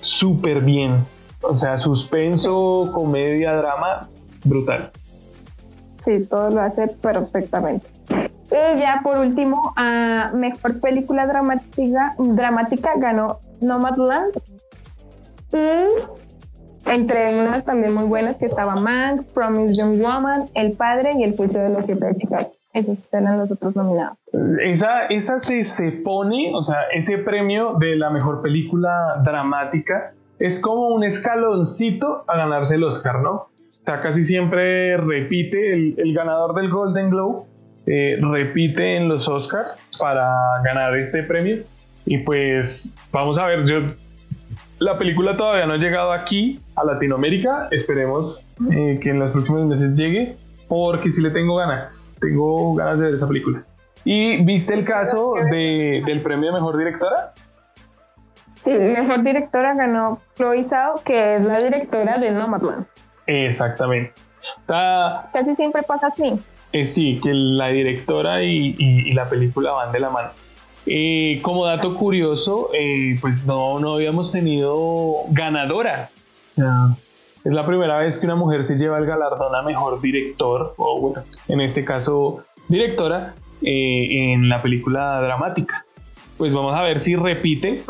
súper 0.00 0.60
bien. 0.60 1.04
O 1.42 1.56
sea, 1.56 1.76
suspenso, 1.76 2.92
comedia, 2.94 3.54
drama, 3.56 4.08
brutal. 4.44 4.90
Sí, 5.98 6.24
todo 6.26 6.50
lo 6.50 6.60
hace 6.60 6.88
perfectamente. 6.88 7.86
Y 8.50 8.80
ya 8.80 9.00
por 9.02 9.18
último, 9.18 9.72
a 9.76 10.30
mejor 10.34 10.78
película 10.80 11.26
dramática, 11.26 12.14
dramática 12.18 12.90
ganó 12.96 13.38
Nomadland. 13.60 14.32
Y 15.52 16.21
entre 16.86 17.38
unas 17.38 17.64
también 17.64 17.92
muy 17.92 18.04
buenas 18.04 18.38
que 18.38 18.46
estaba 18.46 18.76
Mank, 18.76 19.26
Promise 19.32 19.74
Young 19.74 20.00
Woman, 20.00 20.46
El 20.54 20.72
Padre 20.72 21.12
y 21.18 21.24
El 21.24 21.36
Juicio 21.36 21.60
de 21.60 21.70
los 21.70 21.86
Siete 21.86 22.06
de 22.06 22.16
Chicago. 22.16 22.52
Esos 22.72 23.12
eran 23.12 23.38
los 23.38 23.52
otros 23.52 23.76
nominados. 23.76 24.24
Esa, 24.64 25.06
esa 25.10 25.38
se, 25.38 25.62
se 25.64 25.92
pone, 25.92 26.52
o 26.54 26.62
sea, 26.62 26.84
ese 26.94 27.18
premio 27.18 27.74
de 27.78 27.96
la 27.96 28.10
mejor 28.10 28.40
película 28.40 29.20
dramática 29.22 30.14
es 30.38 30.58
como 30.58 30.88
un 30.88 31.04
escaloncito 31.04 32.24
a 32.26 32.36
ganarse 32.36 32.76
el 32.76 32.84
Oscar, 32.84 33.20
¿no? 33.20 33.32
O 33.32 33.84
sea, 33.84 34.00
casi 34.00 34.24
siempre 34.24 34.96
repite 34.96 35.74
el, 35.74 35.94
el 35.98 36.14
ganador 36.14 36.54
del 36.54 36.70
Golden 36.70 37.10
Globe, 37.10 37.44
eh, 37.86 38.16
repite 38.20 38.96
en 38.96 39.08
los 39.08 39.28
Oscars 39.28 39.76
para 39.98 40.32
ganar 40.64 40.96
este 40.96 41.24
premio. 41.24 41.58
Y 42.04 42.18
pues 42.18 42.94
vamos 43.12 43.38
a 43.38 43.46
ver, 43.46 43.64
yo 43.64 43.94
la 44.78 44.98
película 44.98 45.36
todavía 45.36 45.66
no 45.66 45.74
ha 45.74 45.78
llegado 45.78 46.12
aquí 46.12 46.60
a 46.76 46.84
Latinoamérica, 46.84 47.68
esperemos 47.70 48.44
eh, 48.70 48.98
que 49.02 49.10
en 49.10 49.18
los 49.20 49.30
próximos 49.32 49.64
meses 49.64 49.96
llegue, 49.96 50.36
porque 50.68 51.10
sí 51.10 51.22
le 51.22 51.30
tengo 51.30 51.56
ganas, 51.56 52.16
tengo 52.20 52.74
ganas 52.74 52.98
de 52.98 53.04
ver 53.06 53.14
esa 53.14 53.28
película. 53.28 53.62
¿Y 54.04 54.42
viste 54.44 54.74
el 54.74 54.84
caso 54.84 55.34
de- 55.50 56.02
del 56.04 56.22
premio 56.22 56.46
de 56.48 56.52
mejor 56.54 56.76
directora? 56.76 57.32
Sí, 58.58 58.74
mejor 58.74 59.22
directora 59.22 59.74
ganó 59.74 60.20
Chloe 60.36 60.64
Zhao, 60.64 61.02
que 61.04 61.36
es 61.36 61.42
la 61.42 61.60
directora 61.60 62.18
de 62.18 62.30
Nomadland. 62.30 62.86
Exactamente. 63.26 64.12
Sea, 64.66 65.28
Casi 65.32 65.54
siempre 65.54 65.82
pasa 65.82 66.08
así. 66.08 66.34
eh, 66.72 66.84
sí, 66.84 67.20
que 67.22 67.30
la 67.32 67.68
directora 67.68 68.42
y, 68.42 68.74
y- 68.78 69.08
y 69.08 69.12
la 69.12 69.28
película 69.28 69.72
van 69.72 69.92
de 69.92 70.00
la 70.00 70.10
mano. 70.10 70.30
Eh, 70.86 71.40
como 71.42 71.66
dato 71.66 71.94
curioso, 71.94 72.70
eh, 72.74 73.16
pues 73.20 73.46
no, 73.46 73.78
no 73.78 73.94
habíamos 73.94 74.32
tenido 74.32 75.14
ganadora. 75.30 76.10
Es 76.56 77.52
la 77.52 77.66
primera 77.66 77.98
vez 77.98 78.18
que 78.18 78.26
una 78.26 78.36
mujer 78.36 78.64
se 78.64 78.76
lleva 78.76 78.98
el 78.98 79.06
galardón 79.06 79.54
a 79.54 79.62
mejor 79.62 80.00
director, 80.00 80.74
o 80.76 81.00
bueno, 81.00 81.22
en 81.48 81.60
este 81.60 81.84
caso, 81.84 82.44
directora, 82.68 83.34
eh, 83.62 84.32
en 84.32 84.48
la 84.48 84.60
película 84.60 85.20
dramática. 85.20 85.84
Pues 86.36 86.54
vamos 86.54 86.74
a 86.74 86.82
ver 86.82 86.98
si 87.00 87.14
repite 87.14 87.82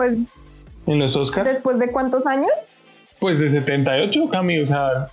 en 0.86 0.98
los 0.98 1.16
Oscars. 1.16 1.48
¿después 1.48 1.78
de 1.78 1.90
cuántos 1.90 2.26
años? 2.26 2.50
Pues 3.20 3.38
de 3.38 3.48
78, 3.48 4.28
Cami, 4.30 4.58
o 4.60 4.66
sea, 4.66 5.08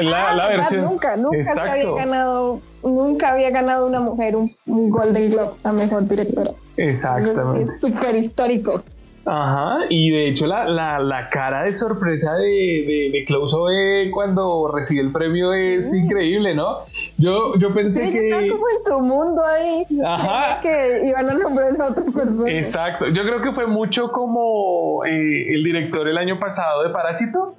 la, 0.00 0.30
Ah, 0.30 0.48
versión. 0.48 0.84
Nunca, 0.84 1.16
nunca 1.16 1.54
se 1.54 1.60
había 1.60 1.92
ganado, 1.92 2.60
nunca 2.82 3.32
había 3.32 3.50
ganado 3.50 3.86
una 3.86 4.00
mujer 4.00 4.36
un, 4.36 4.54
un 4.66 4.90
Golden 4.90 5.30
Globe 5.30 5.52
a 5.64 5.72
mejor 5.72 6.06
directora. 6.06 6.52
Sí, 6.76 6.82
exactamente. 6.82 7.64
es 7.72 7.80
súper 7.80 8.16
histórico. 8.16 8.82
Ajá, 9.24 9.84
y 9.88 10.10
de 10.10 10.28
hecho 10.30 10.48
la, 10.48 10.64
la, 10.64 10.98
la 10.98 11.28
cara 11.30 11.62
de 11.62 11.72
sorpresa 11.74 12.34
de, 12.34 12.42
de, 12.42 13.24
de 13.24 14.10
cuando 14.12 14.66
recibe 14.66 15.00
el 15.00 15.12
premio 15.12 15.52
es 15.52 15.94
increíble, 15.94 16.56
¿no? 16.56 16.78
Yo, 17.18 17.54
yo 17.56 17.68
Sí, 17.68 17.74
pensé 17.74 18.02
está 18.04 18.40
que... 18.40 18.48
como 18.50 18.64
en 18.68 18.84
su 18.84 18.98
mundo 19.00 19.40
ahí. 19.44 19.86
Ajá. 20.04 20.58
Que 20.60 21.02
iban 21.06 21.30
a 21.30 21.34
nombrar 21.34 21.80
a 21.80 21.90
otra 21.90 22.02
persona. 22.12 22.50
Exacto, 22.50 23.06
yo 23.14 23.22
creo 23.22 23.40
que 23.42 23.52
fue 23.52 23.68
mucho 23.68 24.10
como 24.10 25.04
eh, 25.04 25.54
el 25.54 25.62
director 25.62 26.08
el 26.08 26.18
año 26.18 26.40
pasado 26.40 26.82
de 26.82 26.90
Parásito. 26.90 27.54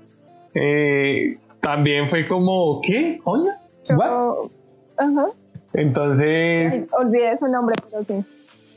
Eh, 0.55 1.37
también 1.61 2.09
fue 2.09 2.27
como, 2.27 2.81
¿qué? 2.81 3.21
Como- 3.23 4.49
Ajá. 4.97 5.27
Entonces... 5.73 6.89
Ay, 6.91 7.05
olvidé 7.05 7.37
su 7.37 7.47
nombre, 7.47 7.75
pero 7.89 8.03
sí. 8.03 8.23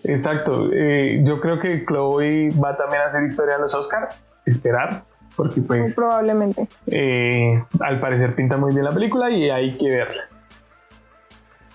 Exacto. 0.09 0.71
eh, 0.73 1.21
yo 1.25 1.41
creo 1.41 1.61
que 1.61 1.85
Chloe 1.85 2.51
va 2.63 2.77
también 2.77 3.03
a 3.03 3.07
hacer 3.07 3.23
historia 3.25 3.57
en 3.57 3.63
los 3.63 3.75
Oscars. 3.75 4.15
Esperar. 4.45 5.05
Porque 5.37 5.61
Muy 5.61 5.67
pues 5.81 5.95
probablemente. 5.95 6.67
eh, 6.87 7.63
al 7.81 8.01
parecer 8.01 8.35
pinta 8.35 8.57
muy 8.57 8.73
bien 8.73 8.85
la 8.85 8.93
película 8.93 9.29
y 9.31 9.51
hay 9.51 9.77
que 9.77 9.89
verla. 9.89 10.23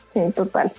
Sí, 0.08 0.32
total. 0.32 0.72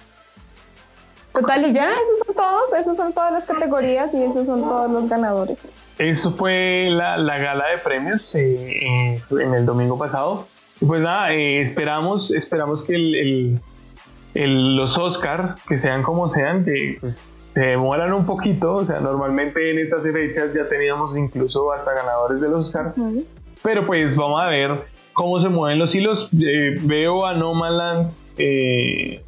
Total, 1.33 1.65
y 1.67 1.73
ya, 1.73 1.91
esos 1.93 2.19
son 2.27 2.35
todos, 2.35 2.73
esos 2.75 2.97
son 2.97 3.13
todas 3.15 3.33
las 3.33 3.45
categorías 3.45 4.13
y 4.13 4.23
esos 4.23 4.47
son 4.47 4.63
todos 4.69 4.91
los 4.91 5.09
ganadores. 5.09 5.73
Eso 5.99 6.33
fue 6.33 6.89
la, 6.91 7.17
la 7.17 7.39
gala 7.39 7.69
de 7.69 7.79
premios 7.79 8.35
eh, 8.35 8.71
eh, 9.17 9.23
en 9.41 9.55
el 9.55 9.65
domingo 9.65 9.97
pasado. 9.97 10.47
Y 10.81 10.85
pues 10.85 11.01
nada, 11.01 11.33
eh, 11.33 11.63
esperamos, 11.63 12.31
esperamos 12.33 12.85
que 12.85 12.95
el, 12.97 13.15
el- 13.15 13.61
el- 14.35 14.77
los 14.77 14.99
Oscar, 14.99 15.55
que 15.69 15.79
sean 15.79 16.03
como 16.03 16.29
sean, 16.31 16.65
que 16.67 16.99
pues, 17.01 17.29
se 17.55 17.61
demoran 17.61 18.13
un 18.13 18.25
poquito. 18.25 18.77
O 18.77 18.85
sea, 18.85 19.01
normalmente 19.01 19.71
en 19.71 19.79
estas 19.79 20.05
fechas 20.05 20.53
ya 20.55 20.69
teníamos 20.69 21.17
incluso 21.17 21.73
hasta 21.73 21.93
ganadores 21.93 22.41
del 22.41 22.55
Oscar. 22.55 22.95
Pero 23.63 23.87
pues 23.87 24.17
vamos 24.17 24.41
a 24.41 24.47
ver 24.49 24.71
cómo 25.13 25.41
se 25.41 25.49
mueven 25.49 25.79
los 25.79 25.95
hilos. 25.95 26.29
Eh, 26.33 26.77
veo 26.83 27.27
a 27.27 27.35
Nomaland 27.35 28.11
eh, 28.39 29.23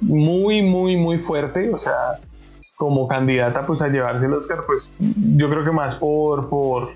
muy, 0.00 0.62
muy, 0.62 0.96
muy 0.96 1.18
fuerte. 1.18 1.70
O 1.72 1.78
sea, 1.78 2.18
como 2.76 3.08
candidata 3.08 3.66
pues 3.66 3.80
a 3.80 3.88
llevarse 3.88 4.26
el 4.26 4.34
Oscar, 4.34 4.60
pues 4.66 4.84
yo 4.98 5.48
creo 5.50 5.64
que 5.64 5.72
más 5.72 5.96
por, 5.96 6.48
por 6.48 6.90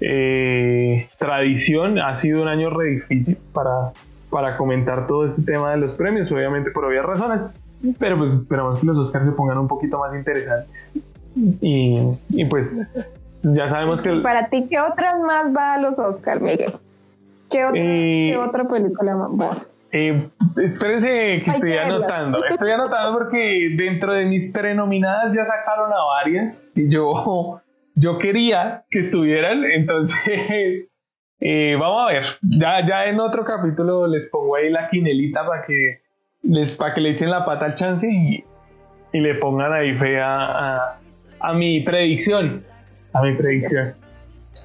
eh, 0.00 1.08
tradición. 1.18 1.98
Ha 1.98 2.14
sido 2.14 2.42
un 2.42 2.48
año 2.48 2.70
re 2.70 2.90
difícil 2.90 3.38
para, 3.52 3.92
para 4.30 4.56
comentar 4.56 5.06
todo 5.06 5.24
este 5.24 5.42
tema 5.42 5.70
de 5.72 5.78
los 5.78 5.92
premios, 5.92 6.30
obviamente 6.32 6.70
por 6.70 6.84
obvias 6.84 7.04
razones. 7.04 7.52
Pero 7.98 8.18
pues 8.18 8.34
esperamos 8.34 8.78
que 8.78 8.86
los 8.86 8.96
Oscars 8.98 9.26
se 9.26 9.32
pongan 9.32 9.58
un 9.58 9.68
poquito 9.68 9.98
más 9.98 10.14
interesantes. 10.14 10.98
Y, 11.36 11.98
y 12.30 12.44
pues 12.46 12.92
ya 13.42 13.68
sabemos 13.68 14.00
que... 14.02 14.16
Para 14.16 14.48
ti, 14.48 14.66
¿qué 14.70 14.80
otras 14.80 15.20
más 15.20 15.54
va 15.54 15.74
a 15.74 15.78
los 15.80 15.98
Oscars, 15.98 16.40
Miguel? 16.40 16.74
¿Qué 17.50 17.64
otra, 17.64 17.80
Eh, 17.80 18.28
¿qué 18.30 18.36
otra 18.36 18.64
película 18.68 19.16
más 19.16 19.30
va? 19.30 19.66
Eh, 19.92 20.28
espérense 20.62 21.08
que 21.44 21.50
estoy 21.50 21.70
que 21.70 21.76
verla. 21.76 21.96
anotando. 21.96 22.44
Estoy 22.46 22.72
anotando 22.72 23.18
porque 23.18 23.68
dentro 23.76 24.12
de 24.12 24.26
mis 24.26 24.50
prenominadas 24.52 25.34
ya 25.36 25.44
sacaron 25.44 25.92
a 25.92 26.04
varias 26.04 26.68
y 26.74 26.88
yo, 26.88 27.60
yo 27.94 28.18
quería 28.18 28.84
que 28.90 29.00
estuvieran. 29.00 29.64
Entonces, 29.64 30.90
eh, 31.40 31.76
vamos 31.78 32.02
a 32.02 32.12
ver. 32.12 32.24
Ya, 32.42 32.84
ya 32.84 33.04
en 33.06 33.20
otro 33.20 33.44
capítulo 33.44 34.06
les 34.08 34.30
pongo 34.30 34.56
ahí 34.56 34.70
la 34.70 34.88
quinelita 34.88 35.46
para 35.46 35.62
que, 35.64 36.00
les, 36.44 36.70
para 36.70 36.94
que 36.94 37.00
le 37.00 37.10
echen 37.10 37.30
la 37.30 37.44
pata 37.44 37.64
al 37.64 37.74
chance 37.74 38.06
y, 38.08 38.44
y 39.12 39.20
le 39.20 39.34
pongan 39.36 39.72
ahí 39.72 39.98
fe 39.98 40.20
a, 40.20 40.36
a, 40.36 40.98
a 41.40 41.52
mi 41.54 41.80
predicción. 41.80 42.64
A 43.12 43.22
mi 43.22 43.34
predicción. 43.34 43.94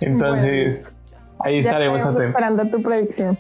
Entonces, 0.01 0.97
ahí 1.39 1.59
estaremos 1.59 2.01
atentos. 2.01 2.27
esperando 2.27 2.65
tu 2.65 2.81
predicción. 2.81 3.37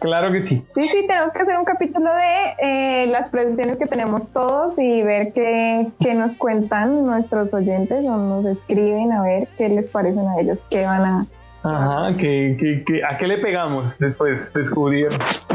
Claro 0.00 0.30
que 0.32 0.42
sí. 0.42 0.62
Sí, 0.68 0.86
sí, 0.88 1.06
tenemos 1.06 1.32
que 1.32 1.40
hacer 1.40 1.56
un 1.56 1.64
capítulo 1.64 2.10
de 2.12 3.04
eh, 3.04 3.06
las 3.06 3.28
predicciones 3.28 3.78
que 3.78 3.86
tenemos 3.86 4.28
todos 4.28 4.78
y 4.78 5.02
ver 5.02 5.32
qué, 5.32 5.86
qué 5.98 6.14
nos 6.14 6.34
cuentan 6.34 7.06
nuestros 7.06 7.54
oyentes 7.54 8.04
o 8.04 8.18
nos 8.18 8.44
escriben 8.44 9.12
a 9.12 9.22
ver 9.22 9.48
qué 9.56 9.70
les 9.70 9.88
parecen 9.88 10.28
a 10.28 10.38
ellos, 10.40 10.62
qué 10.68 10.84
van 10.84 11.04
a... 11.04 11.26
Ajá, 11.64 12.14
que, 12.18 12.56
que- 12.60 12.84
que- 12.84 13.02
¿a 13.04 13.16
qué 13.16 13.26
le 13.26 13.38
pegamos 13.38 13.98
después 13.98 14.52
de 14.52 14.60
descubrir 14.60 15.08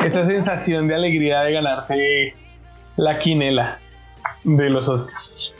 esta 0.04 0.26
sensación 0.26 0.88
de 0.88 0.96
alegría 0.96 1.42
de 1.42 1.54
ganarse 1.54 2.34
la 2.98 3.20
quinela 3.20 3.78
de 4.44 4.70
los 4.72 4.90
Oscars? 4.90 5.54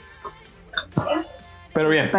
Pero 1.72 1.88
bien, 1.88 2.10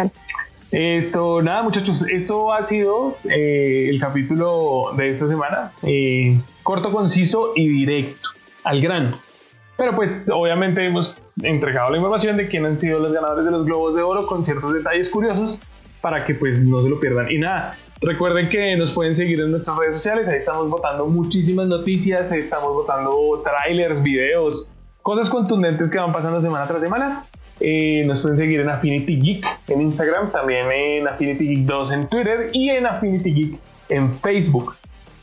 esto, 0.70 1.42
nada 1.42 1.62
muchachos, 1.62 2.02
esto 2.08 2.52
ha 2.54 2.62
sido 2.62 3.18
eh, 3.28 3.88
el 3.90 4.00
capítulo 4.00 4.92
de 4.96 5.10
esta 5.10 5.26
semana. 5.26 5.72
Eh, 5.82 6.40
corto, 6.62 6.90
conciso 6.90 7.52
y 7.54 7.68
directo, 7.68 8.30
al 8.64 8.80
grano. 8.80 9.18
Pero 9.76 9.94
pues 9.94 10.30
obviamente 10.32 10.86
hemos 10.86 11.16
entregado 11.42 11.90
la 11.90 11.98
información 11.98 12.36
de 12.38 12.48
quién 12.48 12.64
han 12.64 12.78
sido 12.80 12.98
los 12.98 13.12
ganadores 13.12 13.44
de 13.44 13.50
los 13.50 13.66
Globos 13.66 13.94
de 13.94 14.02
Oro 14.02 14.26
con 14.26 14.44
ciertos 14.44 14.72
detalles 14.72 15.10
curiosos 15.10 15.58
para 16.02 16.26
que 16.26 16.34
pues 16.34 16.66
no 16.66 16.82
se 16.82 16.90
lo 16.90 17.00
pierdan. 17.00 17.30
Y 17.30 17.38
nada, 17.38 17.78
recuerden 18.02 18.50
que 18.50 18.76
nos 18.76 18.92
pueden 18.92 19.16
seguir 19.16 19.40
en 19.40 19.52
nuestras 19.52 19.78
redes 19.78 19.94
sociales, 19.94 20.28
ahí 20.28 20.38
estamos 20.38 20.68
votando 20.68 21.06
muchísimas 21.06 21.68
noticias, 21.68 22.30
estamos 22.32 22.72
votando 22.72 23.42
trailers, 23.42 24.02
videos, 24.02 24.70
cosas 25.00 25.30
contundentes 25.30 25.90
que 25.90 25.98
van 25.98 26.12
pasando 26.12 26.42
semana 26.42 26.66
tras 26.66 26.82
semana. 26.82 27.24
Eh, 27.60 28.02
nos 28.06 28.20
pueden 28.20 28.36
seguir 28.36 28.60
en 28.60 28.68
Affinity 28.68 29.20
Geek 29.20 29.46
en 29.68 29.82
Instagram, 29.82 30.32
también 30.32 30.66
en 30.72 31.06
Affinity 31.06 31.46
Geek 31.46 31.66
2 31.66 31.92
en 31.92 32.08
Twitter 32.08 32.50
y 32.52 32.70
en 32.70 32.86
Affinity 32.86 33.32
Geek 33.32 33.60
en 33.88 34.18
Facebook. 34.18 34.74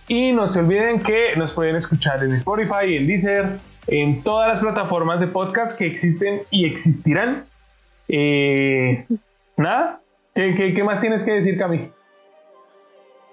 Y 0.07 0.31
no 0.31 0.49
se 0.49 0.59
olviden 0.59 0.99
que 0.99 1.35
nos 1.35 1.51
pueden 1.51 1.75
escuchar 1.75 2.23
en 2.23 2.33
Spotify, 2.35 2.95
en 2.95 3.07
Deezer, 3.07 3.59
en 3.87 4.23
todas 4.23 4.47
las 4.47 4.59
plataformas 4.59 5.19
de 5.19 5.27
podcast 5.27 5.77
que 5.77 5.85
existen 5.85 6.43
y 6.49 6.65
existirán. 6.65 7.45
Eh, 8.07 9.05
nada, 9.57 10.01
¿Qué, 10.39 10.55
qué, 10.55 10.73
qué 10.73 10.83
más 10.85 11.01
tienes 11.01 11.25
que 11.25 11.33
decir, 11.33 11.57
Cami? 11.57 11.91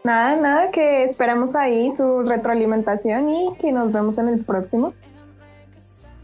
Nada, 0.02 0.34
nada, 0.34 0.70
que 0.72 1.04
esperamos 1.04 1.54
ahí 1.54 1.92
su 1.92 2.24
retroalimentación 2.24 3.28
y 3.28 3.54
que 3.60 3.70
nos 3.70 3.92
vemos 3.92 4.18
en 4.18 4.28
el 4.28 4.44
próximo. 4.44 4.92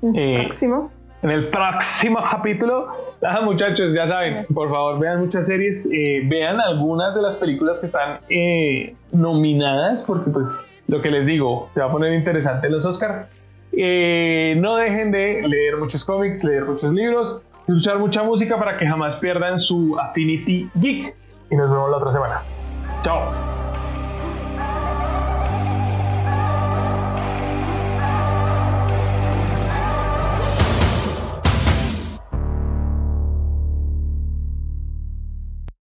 El 0.03 0.17
Eh, 0.17 0.41
próximo. 0.41 0.91
En 1.23 1.31
el 1.31 1.51
próximo 1.51 2.19
capítulo, 2.29 2.89
ah, 3.23 3.43
muchachos, 3.43 3.95
ya 3.95 4.09
saben, 4.09 4.45
por 4.53 4.71
favor 4.71 4.99
vean 4.99 5.21
muchas 5.21 5.47
series, 5.47 5.89
eh, 5.93 6.23
vean 6.25 6.61
algunas 6.61 7.15
de 7.15 7.23
las 7.23 7.37
películas 7.37 7.79
que 7.79 7.87
están 7.87 8.19
eh, 8.29 8.97
nominadas, 9.13 10.03
porque 10.03 10.33
pues 10.33 10.67
lo 10.89 11.01
que 11.01 11.13
les 11.13 11.25
digo, 11.27 11.71
se 11.75 11.81
va 11.81 11.87
a 11.87 11.93
poner 11.93 12.13
interesante 12.13 12.69
los 12.69 12.85
Oscar. 12.85 13.29
Eh, 13.71 14.57
no 14.59 14.75
dejen 14.79 15.13
de 15.13 15.43
leer 15.47 15.77
muchos 15.77 16.05
cómics, 16.05 16.43
leer 16.43 16.65
muchos 16.65 16.93
libros, 16.93 17.41
escuchar 17.67 17.99
mucha 17.99 18.23
música 18.23 18.59
para 18.59 18.77
que 18.77 18.87
jamás 18.87 19.17
pierdan 19.17 19.61
su 19.61 19.99
Affinity 19.99 20.71
Geek. 20.75 21.15
Y 21.51 21.57
nos 21.57 21.71
vemos 21.71 21.91
la 21.91 21.97
otra 21.97 22.13
semana. 22.13 22.43
Chao. 23.03 23.62